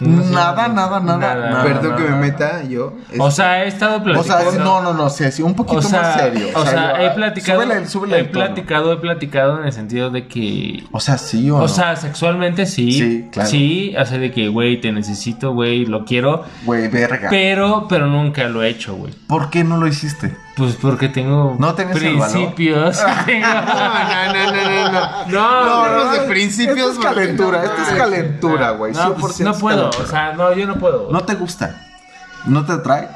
[0.00, 1.62] Nada, nada, nada, nada.
[1.62, 2.94] Perdón que me meta, yo.
[3.18, 4.50] O sea, he estado O platicando.
[4.50, 6.48] sea, no, no, no, sí, sí, un poquito O sea, más serio.
[6.54, 10.26] o sea, yo- he platicado, súbele- súbele he platicado, he platicado en el sentido de
[10.26, 11.68] que, O sea, sí o, o no.
[11.68, 13.48] sea, sexualmente sí, Sí, claro.
[13.48, 17.28] sí, hace de que, güey, te necesito, güey, lo quiero, Güey, verga.
[17.30, 19.12] pero, pero nunca lo he hecho, güey.
[19.28, 20.36] ¿Por qué no lo hiciste?
[20.56, 22.30] Pues porque tengo ¿No tenés el valor?
[22.32, 22.96] principios.
[23.26, 25.26] Tengo- No, no, no, no, no.
[25.26, 25.40] no,
[25.84, 26.92] hablemos de esto principios.
[26.92, 28.92] es calentura, esto es calentura, güey.
[28.92, 30.04] no, pues, 100% no puedo, calentura.
[30.04, 31.08] o sea, no, yo no puedo.
[31.10, 31.80] ¿No te gusta?
[32.46, 33.08] ¿No te atrae?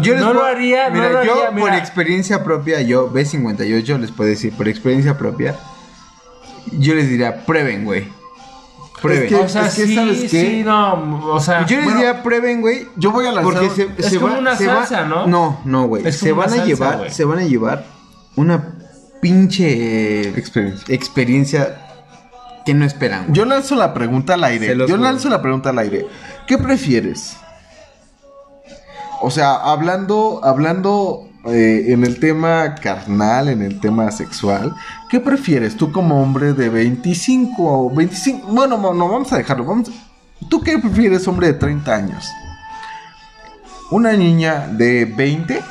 [0.00, 3.98] Yo les No lo haría, no mira, lo yo haría, por experiencia propia, yo B58
[3.98, 5.54] les puedo decir, por experiencia propia,
[6.72, 8.08] yo les diría, prueben, güey.
[9.02, 9.24] Prueben.
[9.24, 10.28] Es que- o sea, es que, sí, ¿sabes qué?
[10.28, 12.86] sí, no, o sea, yo les bueno, diría, prueben, güey.
[12.96, 13.52] Yo voy a lanzar...
[13.54, 15.26] Porque se, Es se como va- una se va- salsa, ¿no?
[15.26, 16.10] No, no, güey.
[16.12, 17.84] Se van a llevar, se van a llevar
[18.36, 18.74] una
[19.20, 20.94] pinche Experiencia.
[20.94, 21.78] experiencia
[22.64, 23.32] que no esperan.
[23.32, 24.76] Yo lanzo la pregunta al aire.
[24.76, 24.96] Yo juro.
[24.98, 26.06] lanzo la pregunta al aire.
[26.46, 27.36] ¿Qué prefieres?
[29.22, 34.74] O sea, hablando, hablando eh, en el tema carnal, en el tema sexual,
[35.08, 38.48] ¿qué prefieres tú como hombre de 25 o 25?
[38.48, 39.64] Bueno, no, vamos a dejarlo.
[39.64, 39.90] Vamos,
[40.48, 42.28] ¿Tú qué prefieres, hombre de 30 años?
[43.90, 45.62] ¿Una niña de 20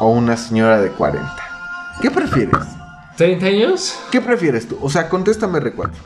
[0.00, 1.30] o una señora de 40?
[2.00, 2.58] ¿Qué prefieres?
[3.18, 3.98] ¿30 años?
[4.10, 4.78] ¿Qué prefieres tú?
[4.80, 5.96] O sea, contéstame recuerdo.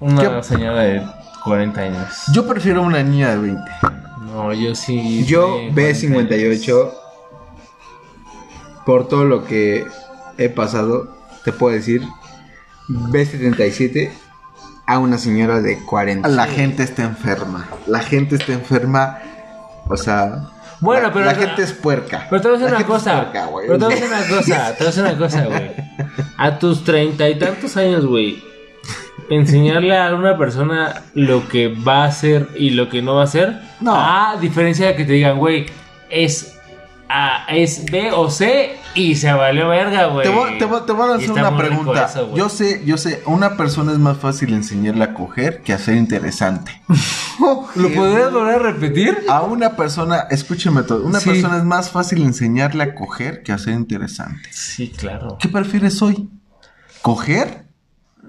[0.00, 0.42] Una ¿Qué?
[0.42, 1.02] señora de
[1.44, 2.24] 40 años.
[2.32, 3.62] Yo prefiero una niña de 20.
[4.34, 5.24] No, yo sí.
[5.26, 6.58] Yo de 40 años.
[6.58, 6.92] B58,
[8.84, 9.86] por todo lo que
[10.38, 12.02] he pasado, te puedo decir,
[12.88, 14.10] B77
[14.86, 16.28] a una señora de 40.
[16.28, 17.68] La gente está enferma.
[17.86, 19.18] La gente está enferma.
[19.88, 20.48] O sea.
[20.80, 22.26] Bueno, la, pero- La gente es puerca.
[22.28, 23.22] Pero te voy a decir una cosa.
[23.22, 24.74] puerca, pero te voy a decir una cosa.
[24.76, 25.70] Te voy a decir una cosa, güey.
[26.36, 28.42] A tus treinta y tantos años, güey.
[29.30, 33.24] Enseñarle a una persona lo que va a hacer y lo que no va a
[33.24, 33.60] hacer.
[33.80, 33.94] No.
[33.96, 35.66] A diferencia de que te digan, güey,
[36.10, 36.58] es
[37.08, 40.24] A, es B o C y se valió verga, güey.
[40.26, 42.04] Te voy, te voy- te voy a Y está una muy rico pregunta.
[42.06, 42.38] eso, güey.
[42.38, 45.78] yo sé, yo sé, a una persona es más fácil enseñarle a coger que a
[45.78, 46.82] ser interesante.
[47.76, 49.18] ¿Lo podrías volver a repetir?
[49.28, 51.30] A una persona, escúcheme todo, una Sí.
[51.30, 54.48] persona es más fácil enseñarle a coger que a ser interesante.
[54.52, 55.36] Sí, claro.
[55.40, 56.28] ¿Qué prefieres hoy?
[57.02, 57.63] ¿Coger?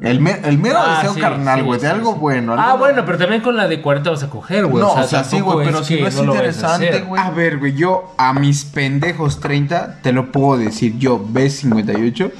[0.02, 2.20] El, me- el mero Ah, deseo sí, carnal, sí, güey, de sí, algo sí.
[2.20, 2.54] bueno.
[2.58, 4.84] Ah, algo- bueno, pero también con la de 40 vas a coger, güey.
[4.84, 7.22] No, o sea, sí, tampoco güey, pero si no es a interesante, güey.
[7.22, 12.32] A ver, güey, yo a mis pendejos 30, te lo puedo decir, yo B58,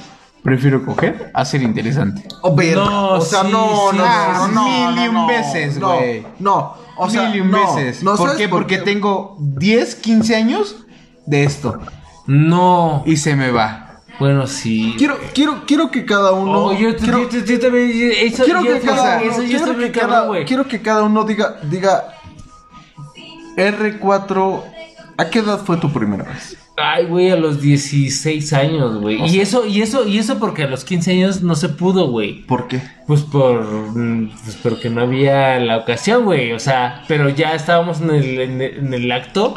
[0.42, 2.28] prefiero coger a ser interesante.
[2.42, 2.84] O verga.
[2.84, 4.52] No, o sea, sí, no, sí, no, sí, no, sí.
[4.54, 6.26] no, Mil y un no, veces, no, güey.
[6.38, 8.02] No, o sea, Mil y un no, veces.
[8.02, 8.48] No, ¿Por ¿sabes qué?
[8.48, 10.76] Porque tengo 10, 15 años
[11.24, 11.78] de esto
[12.26, 13.02] No.
[13.06, 13.85] y se me va.
[14.18, 14.94] Bueno, sí.
[14.96, 16.66] Quiero, quiero, quiero que cada uno.
[16.66, 18.12] Oh, yo, quiero, yo- yo- también.
[18.18, 20.44] Eso, quiero que cada eso, quiero, que cada, cabrón, güey.
[20.46, 22.04] quiero que cada uno diga, diga.
[23.56, 24.62] R4.
[25.18, 26.58] ¿A qué edad fue tu primera vez?
[26.76, 29.16] Ay, güey, a los 16 años, güey.
[29.26, 32.42] Y eso, y eso, y eso porque a los 15 años no se pudo, güey.
[32.44, 32.82] ¿Por qué?
[33.06, 33.62] Pues por.
[33.96, 36.52] mm, Pues porque no había la ocasión, güey.
[36.52, 39.54] O sea, pero ya estábamos en el, en el, en el acto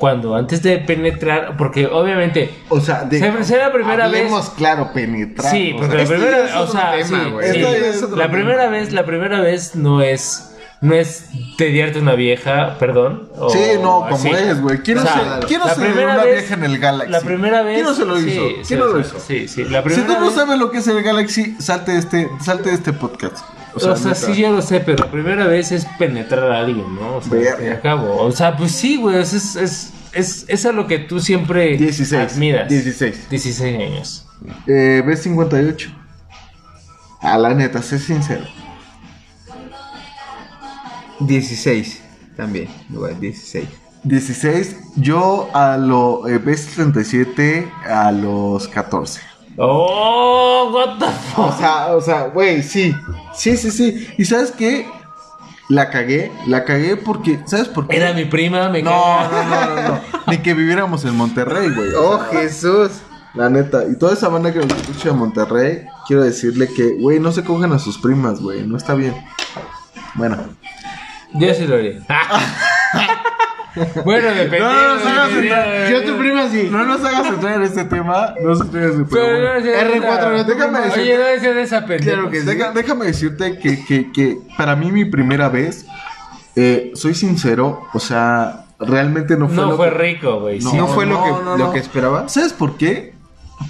[0.00, 1.56] cuando antes de penetrar.
[1.56, 2.50] Porque obviamente.
[2.70, 3.20] O sea, de.
[3.20, 5.52] Se- será la primera vez- claro, penetrar.
[5.52, 8.00] Sí, porque la primera o otro sea, sí, sí.
[8.16, 8.30] La tema.
[8.32, 10.46] primera vez, la primera vez no es
[10.82, 11.26] no es
[11.58, 13.28] tediarte una vieja, perdón.
[13.36, 14.30] o Sí, no, como así.
[14.30, 14.78] es, güey.
[14.78, 17.12] Quiero O sea, ser, quiero la ser primera una vez- vieja en el Galaxy.
[17.12, 17.74] La primera vez.
[17.74, 18.48] ¿Quién no se lo sí, hizo?
[18.48, 19.20] sí, ¿Quién no o lo sea, hizo?
[19.26, 19.64] Sí, sí.
[19.64, 22.28] La Si primera tú no vez- sabes lo que es el Galaxy, salte de este,
[22.42, 23.44] salte de este podcast.
[23.74, 24.14] O sea, neta.
[24.14, 27.16] sí, yo lo sé, pero la primera vez es penetrar a alguien, ¿no?
[27.16, 27.50] O sea, Verga.
[27.52, 28.16] al fin y al cabo.
[28.22, 29.16] O sea, pues sí, güey.
[29.18, 32.32] Es, es, es, es, es a lo que tú siempre 16.
[32.32, 32.68] admiras.
[32.68, 33.30] 16.
[33.30, 34.26] 16 años.
[34.66, 35.94] Eh, B58.
[37.20, 38.44] A la neta, sé sincero.
[41.20, 42.02] 16
[42.36, 43.68] también, güey, 16.
[44.04, 44.76] 16.
[44.96, 49.20] Yo a lo eh, B37 a los 14.
[49.56, 50.70] ¡Oh!
[50.72, 51.38] ¿What the fuck?
[51.46, 52.94] O sea, o sea, güey, sí.
[53.34, 54.08] Sí, sí, sí.
[54.18, 54.88] ¿Y sabes qué?
[55.68, 56.32] La cagué.
[56.46, 57.40] La cagué porque.
[57.46, 57.96] ¿Sabes por qué?
[57.96, 59.44] Era mi prima, me No, caga.
[59.44, 60.00] no, no, no, no.
[60.28, 61.90] Ni que viviéramos en Monterrey, güey.
[61.94, 62.90] ¡Oh, Jesús!
[63.34, 63.84] La neta.
[63.88, 67.44] Y toda esa banda que nos escucha de Monterrey, quiero decirle que, güey, no se
[67.44, 68.66] cogen a sus primas, güey.
[68.66, 69.14] No está bien.
[70.14, 70.36] Bueno.
[71.34, 72.00] Yo sí lo haría.
[74.04, 74.72] Bueno, dependiendo.
[74.72, 75.90] No nos hagas entrar.
[75.92, 76.68] Yo tu prima sí.
[76.70, 78.34] No nos hagas entrar en este tema.
[78.42, 80.80] No nos hagas en decía de R4 esa- no te Déjame prima.
[80.94, 82.12] decir- Oye, no decía de esa pendeja.
[82.12, 82.46] Claro que sí.
[82.46, 85.86] Deja- déjame decirte que, que, que para mí mi primera vez,
[86.56, 90.58] eh, soy sincero, o sea, realmente no fue No lo fue que- rico, güey.
[90.60, 90.76] No, sí.
[90.76, 92.32] ¿No fue lo que, lo que esperabas?
[92.32, 93.14] ¿Sabes por qué?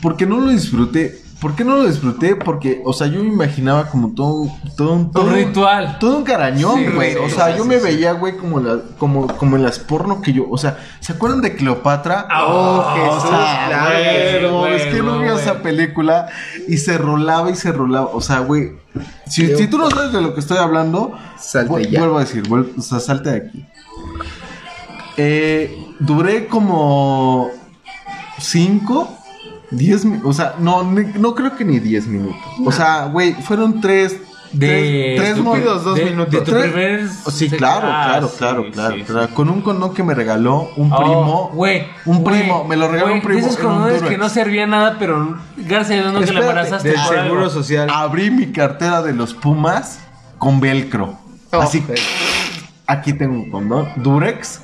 [0.03, 1.19] Porque no lo disfruté.
[1.41, 2.37] ¿Por qué no lo disfruté?
[2.37, 5.99] Porque, o sea, yo me imaginaba como todo, todo, un- todo Un ritual.
[5.99, 7.13] Todo un carañón, güey.
[7.13, 7.85] sí, o sea, sí, yo sí, me sí.
[7.85, 10.45] veía, güey, como, la, como, como en las porno que yo.
[10.51, 12.29] O sea, ¿se acuerdan de Cleopatra?
[12.47, 13.95] Oh, Jesús, o sea, claro
[14.67, 16.29] es que no no, vi esa película
[16.69, 18.11] y se rolaba y se rolaba.
[18.13, 18.73] O sea, güey.
[19.27, 22.01] Si, si tú no sabes de lo que estoy hablando, Salte vu- ya.
[22.01, 22.43] vuelvo a decir,
[22.77, 23.67] o sea, salte de aquí.
[25.17, 27.49] Eh, duré como
[28.39, 29.17] 5,
[29.71, 30.31] 10 minutos.
[30.31, 32.37] O sea, no, no creo que ni 10 minutos.
[32.65, 34.17] O sea, güey, fueron 3.
[34.53, 36.33] De tres estúpidos dos de- minutos.
[36.33, 37.09] De tu Tres- primer.
[37.31, 39.03] Sí, claro, Ah, claro, sí, claro, sí, claro, sí.
[39.05, 39.29] claro.
[39.33, 41.51] Con un condón que me regaló un Oh, primo.
[41.55, 41.87] güey.
[42.05, 43.39] Un primo, me lo regaló un primo.
[43.41, 46.89] de Esos condones que no servían nada, pero gracias a Dios no que la embarazaste.
[46.89, 47.23] Del por algo.
[47.35, 47.89] seguro social.
[47.95, 50.01] Abrí mi cartera de los Pumas
[50.39, 51.17] con velcro.
[51.53, 51.95] Oh, Así, ok.
[52.89, 53.89] aquí tengo un condón.
[54.03, 54.63] Durex.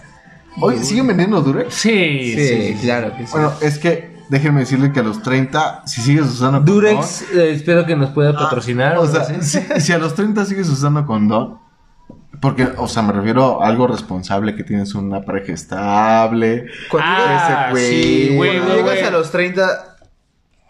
[0.62, 1.72] Oye, ¿siguen vendiendo Durex?
[1.72, 2.48] Sí, sí.
[2.72, 3.30] Sí, claro que sí.
[3.30, 7.85] Bueno, es que déjenme decirle que a los 30, si sigues usando Durex, eh, espero
[7.87, 8.97] que nos pueda patrocinar.
[8.97, 11.59] condón, o sea, si, si a los 30 sigues usando condón,
[12.41, 16.66] porque, o sea, me refiero a algo responsable, que tienes una pareja estable.
[16.91, 19.05] Cuando Ah, ese güey, sí, güey, Cuando güey, llegas güey.
[19.07, 19.97] a los 30,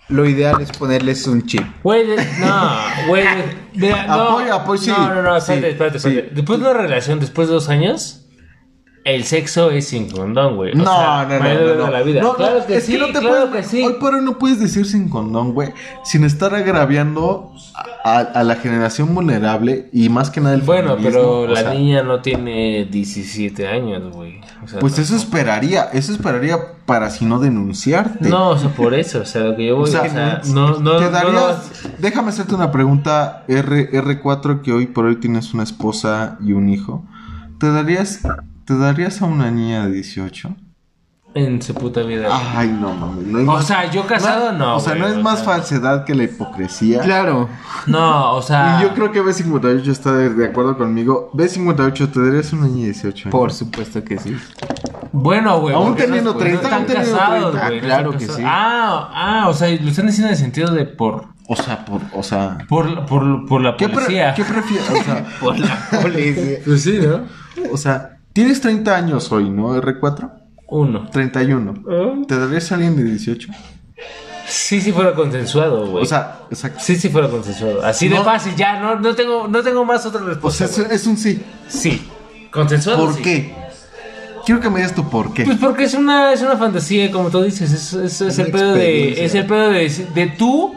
[0.08, 1.64] lo ideal es ponerles un chip.
[1.82, 2.70] Güey, de- no,
[3.08, 4.90] güey, de- de- no, Apoyo, apoyo, sí.
[4.96, 6.08] No, no, no, espérate, Sí, espérate, sí.
[6.08, 6.34] espérate.
[6.36, 8.25] Después de una relación, después de dos años,
[9.06, 10.72] el sexo es sin condón, güey.
[10.72, 11.90] O No, sea, no, no, no, no.
[11.92, 12.20] la vida.
[12.20, 13.82] No, claro que es sí, que no te claro puedes, que sí.
[13.84, 15.72] Hoy por hoy no puedes decir sin condón, güey,
[16.04, 17.52] sin estar agraviando
[18.04, 22.02] a, a la generación vulnerable y más que nada el Bueno, pero la sea, niña
[22.02, 24.40] no tiene 17 años, güey.
[24.64, 28.28] O sea, Pues no- eso esperaría, eso esperaría para si no denunciarte.
[28.28, 30.42] No, o sea, por eso, o sea, lo que yo voy O sea, o sea,
[30.52, 35.16] no, no, te no, darías, déjame hacerte una pregunta R, R4 que hoy por hoy
[35.20, 37.04] tienes una esposa y un hijo.
[37.60, 38.20] ¿Te darías,
[38.66, 40.54] te darías a una niña de 18?
[41.34, 42.28] en su puta vida.
[42.56, 45.22] Ay, no mames, no O más- sea, yo casado no, O sea, güey, no es
[45.22, 45.44] más sea.
[45.44, 47.00] falsedad que la hipocresía.
[47.02, 47.50] Claro.
[47.86, 48.78] No, o sea.
[48.80, 51.30] Y yo creo que B58 está de, de acuerdo conmigo.
[51.34, 53.32] B58, te darías una niña de 18 años.
[53.38, 54.34] Por supuesto que sí.
[55.12, 55.74] Bueno, güey.
[55.74, 57.66] Aún teniendo no, 30, no aún están teniendo casados, 30.
[57.68, 57.80] güey.
[57.80, 58.36] no Claro que casados.
[58.36, 58.42] sí.
[58.46, 59.10] Ah,
[59.44, 61.26] ah, o sea, lo están diciendo en el sentido de por.
[61.48, 62.56] O sea, por, o sea.
[62.66, 64.32] Por, por, por la ¿Qué, pre- policía.
[64.34, 64.88] ¿qué prefieres?
[64.90, 66.58] O sea, Por la policía.
[66.64, 67.24] Pues sí, ¿no?
[67.70, 69.74] o sea, tienes 30 años hoy, ¿no?
[69.80, 70.30] R4.
[70.68, 71.08] Uno.
[71.10, 72.26] 31.
[72.28, 73.48] ¿Te darías a alguien de 18?
[74.46, 76.02] Sí, sí fuera consensuado, güey.
[76.02, 76.80] O sea, exacto.
[76.82, 77.82] sí, sí fuera consensuado.
[77.82, 80.68] Así de fácil, ya, no, no tengo, no tengo más otra O respuesta.
[80.68, 81.42] sea, es, es un sí.
[81.66, 82.06] Sí.
[82.50, 83.06] Consensuado.
[83.06, 83.22] ¿Por sí.
[83.22, 83.54] qué?
[84.44, 85.44] Quiero que me digas tu por qué.
[85.44, 88.74] Pues porque es una, es una fantasía, como tú dices, es, es, es el pedo
[88.74, 90.74] de, es el pedo de, de tú,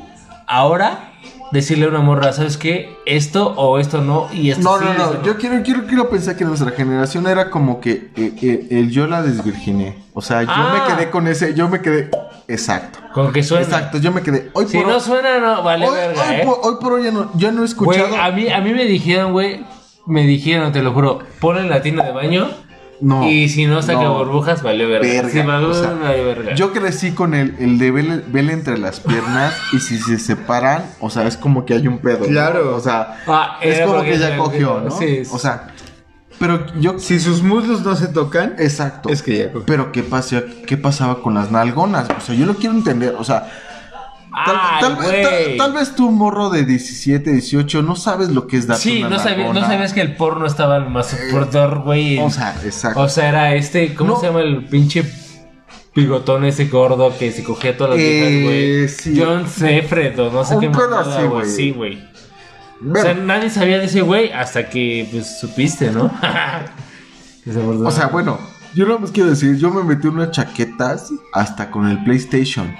[0.47, 1.08] ahora,
[1.51, 2.95] decirle a una morra, ¿sabes qué?
[3.05, 5.23] Esto o esto no, y esto No, sí, no, esto no.
[5.23, 9.07] Yo quiero, quiero, quiero pensar que nuestra generación era como que eh, eh, el yo
[9.07, 9.95] la desvirginé.
[10.13, 10.85] O sea, yo Ah.
[10.87, 12.09] me quedé con ese, yo me quedé.
[12.47, 12.99] Exacto.
[13.13, 13.63] Con que suena.
[13.63, 14.49] Exacto, yo me quedé.
[14.53, 16.41] Hoy Si por no hoy, suena, no, vale hoy, verga, hoy ¿eh?
[16.45, 18.15] por, hoy por hoy ya no, ya no he Güey, escuchado.
[18.21, 19.65] a mí, a mí me dijeron, güey,
[20.07, 22.49] me dijeron, te lo juro, ponle la tina de baño
[23.01, 23.29] No.
[23.29, 24.17] y si no saca no.
[24.17, 25.07] burbujas, vale verga.
[25.07, 26.55] Verga, Si vale, o sea, vale verga.
[26.55, 30.83] Yo crecí con el, el de vele, vele entre las piernas y si se separan,
[30.99, 32.19] o sea, es como que hay un pedo.
[32.19, 32.25] ¿no?
[32.27, 32.75] Claro.
[32.75, 34.91] O sea, Ah, es como que ya ya- cogió, ¿no?
[34.91, 35.31] Sí, sí.
[35.33, 35.67] O sea,
[36.39, 36.99] pero yo...
[36.99, 39.09] Si sus muslos no se tocan, Exacto.
[39.09, 39.65] es que ya cogió.
[39.65, 42.07] Pero ¿qué, pasó, ¿qué pasaba con las nalgonas?
[42.17, 43.15] O sea, yo lo quiero entender.
[43.17, 43.47] O sea,
[44.33, 48.67] tal, tal vez, tal, vez tú, morro de 17, 18, no sabes lo que es
[48.67, 52.19] darte Sí, una no, sabía- no sabías que el porno estaba el más soportador, güey.
[52.19, 52.99] O sea, exacto.
[53.01, 54.19] O sea, era este, ¿cómo No.
[54.19, 55.03] se llama el pinche
[55.95, 58.87] bigotón ese gordo que se cogía todas las Eh, viejas, güey?
[59.15, 59.21] sí.
[59.21, 61.45] John Sefred o no sé Un qué así, güey.
[61.49, 62.09] Sí, güey.
[62.91, 66.09] O sea, nadie sabía de ese güey hasta que, pues, supiste, ¿no?
[67.83, 68.37] O sea, bueno,
[68.75, 72.75] yo no más quiero decir, yo me metí unas chaquetas hasta con el PlayStation.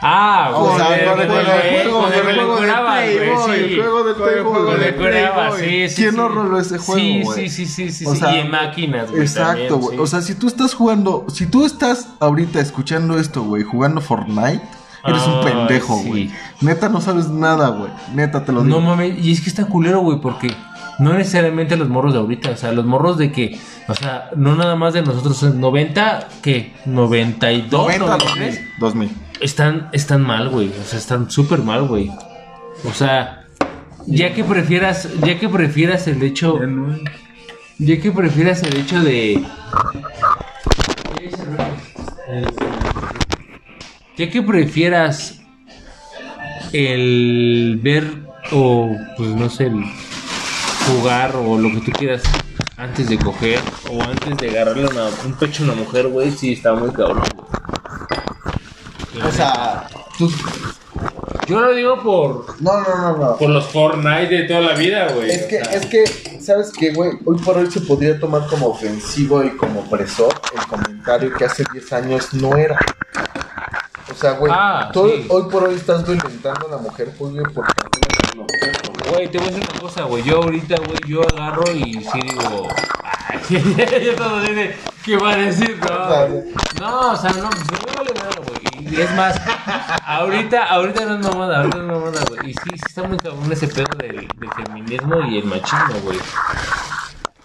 [0.00, 4.74] Ah, O sea, con el juego, con el juego el juego del el juego Con
[4.78, 5.60] del el decoraba, Playboy.
[5.60, 5.94] sí, sí.
[5.96, 6.16] ¿Quién sí.
[6.16, 7.48] no roló ese juego, Sí, güey?
[7.48, 9.22] sí, sí, sí, sí, O sea, y en máquinas, güey.
[9.22, 9.96] Exacto, güey.
[9.96, 10.02] sí.
[10.02, 14.62] O sea, si tú estás jugando, si tú estás ahorita escuchando esto, güey, jugando Fortnite,
[15.04, 16.08] eres un pendejo, sí.
[16.08, 16.30] güey.
[16.60, 17.90] Neta, no sabes nada, güey.
[18.14, 18.78] Neta, te lo digo.
[18.78, 20.54] No mames, y es que está culero, güey, porque
[21.00, 24.54] no necesariamente los morros de ahorita, o sea, los morros de que, o sea, no
[24.54, 26.72] nada más de nosotros, en 90, ¿qué?
[26.86, 29.10] 92, 90, 93, 2000.
[29.40, 29.44] 2000.
[29.44, 32.10] están, están mal, güey, o sea, están súper mal, güey.
[32.84, 33.44] O sea,
[34.06, 36.58] ya que prefieras, ya que prefieras el hecho,
[37.78, 39.40] Ya que prefieras el hecho de.
[44.16, 45.40] Ya que prefieras
[46.72, 48.04] el ver
[48.50, 49.84] o pues no sé, el
[50.88, 52.22] jugar o lo que tú quieras
[52.76, 53.60] antes de coger
[53.92, 57.22] o antes de agarrarle una- un pecho a una mujer, güey, sí está muy cabrón.
[59.24, 60.30] O sea, tú...
[61.46, 63.36] yo lo digo por No, no, no, no.
[63.36, 65.30] por los Fortnite de toda la vida, güey.
[65.30, 67.12] Es que, O sea, es que, ¿sabes qué, güey?
[67.24, 71.64] Hoy por hoy se podría tomar como ofensivo y como opresor el comentario que hace
[71.72, 72.78] 10 años no era.
[74.10, 75.26] O sea, güey, Ah, tú sí.
[75.28, 77.72] hoy por hoy estás violentando a la mujer, pues, güey, porque
[78.36, 78.46] no.
[79.12, 80.22] Güey, te voy a decir una cosa, güey.
[80.22, 82.68] Yo ahorita, güey, yo agarro y sí digo.
[83.28, 84.74] Ay, yo todo dice,
[85.08, 85.78] ¿qué va a decir?
[85.80, 88.94] No, no o sea, no, pues no me vale nada, güey.
[88.94, 89.40] Y es más,
[90.06, 92.50] ahorita, ahorita no es mamada, ahorita no es mamada, güey.
[92.50, 96.18] Y sí, sí está muy cabrón ese pedo del, del feminismo y el machismo, güey.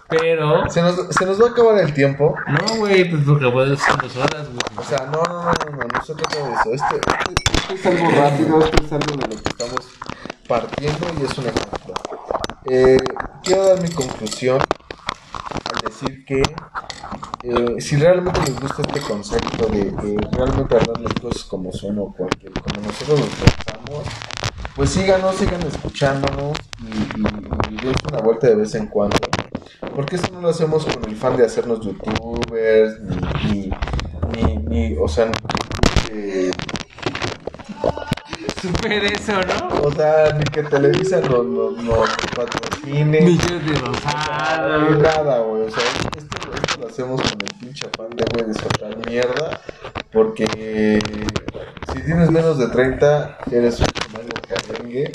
[0.09, 2.35] Pero, Se nos, se nos va a acabar el tiempo.
[2.47, 4.59] no, güey, pues porque pues son dos horas, güey.
[4.77, 6.73] O sea, no, no, no, no, no, no se trata de eso.
[6.73, 9.87] Esto, esto- esto es algo rápido, esto es algo de lo que estamos
[10.47, 11.93] partiendo y es un ejemplo.
[12.65, 12.97] Eh,
[13.43, 14.59] quiero dar mi conclusión
[15.53, 16.41] al decir que
[17.43, 19.91] eh, si realmente les gusta este concepto de,
[20.31, 24.07] realmente hablar las cosas como son o cualquier, como nosotros los pensamos,
[24.75, 29.17] pues síganos, sigan escuchándonos y, y, y una vuelta de vez en cuando.
[29.95, 33.69] Porque eso no lo hacemos con el fan de hacernos youtubers, ni,
[34.31, 35.31] ni, ni, ni, o sea,
[36.11, 36.51] eh,
[38.63, 39.87] Super eso, ¿no?
[39.87, 43.19] o sea, ni que Televisa nos no, nos patrocine.
[43.19, 44.99] Millones de Ni rosadas.
[44.99, 45.63] nada, güey.
[45.63, 45.83] O sea,
[46.15, 49.59] esto, esto lo hacemos con el pinche afán de, güey, de soltar mierda.
[50.13, 50.47] Porque
[51.93, 55.11] si tienes menos de 30, eres un chamaco carengue.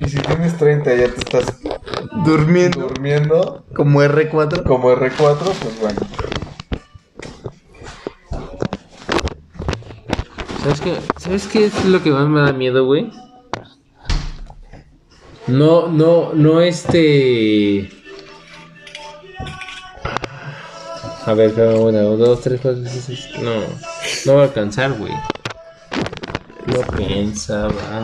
[0.00, 1.44] Y si tienes 30 ya te estás
[2.24, 4.64] Durmiendo durmiendo como R4.
[4.64, 6.00] como R4, pues bueno.
[10.62, 10.96] ¿Sabes qué?
[11.16, 13.10] ¿Sabes qué es lo que más me da miedo, güey?
[15.48, 17.90] No, no, no este...
[21.26, 23.28] A ver, una, dos, tres, cuatro, seis, seis.
[23.42, 23.54] No,
[24.26, 25.12] no va a alcanzar, güey.
[26.66, 28.00] No pensaba.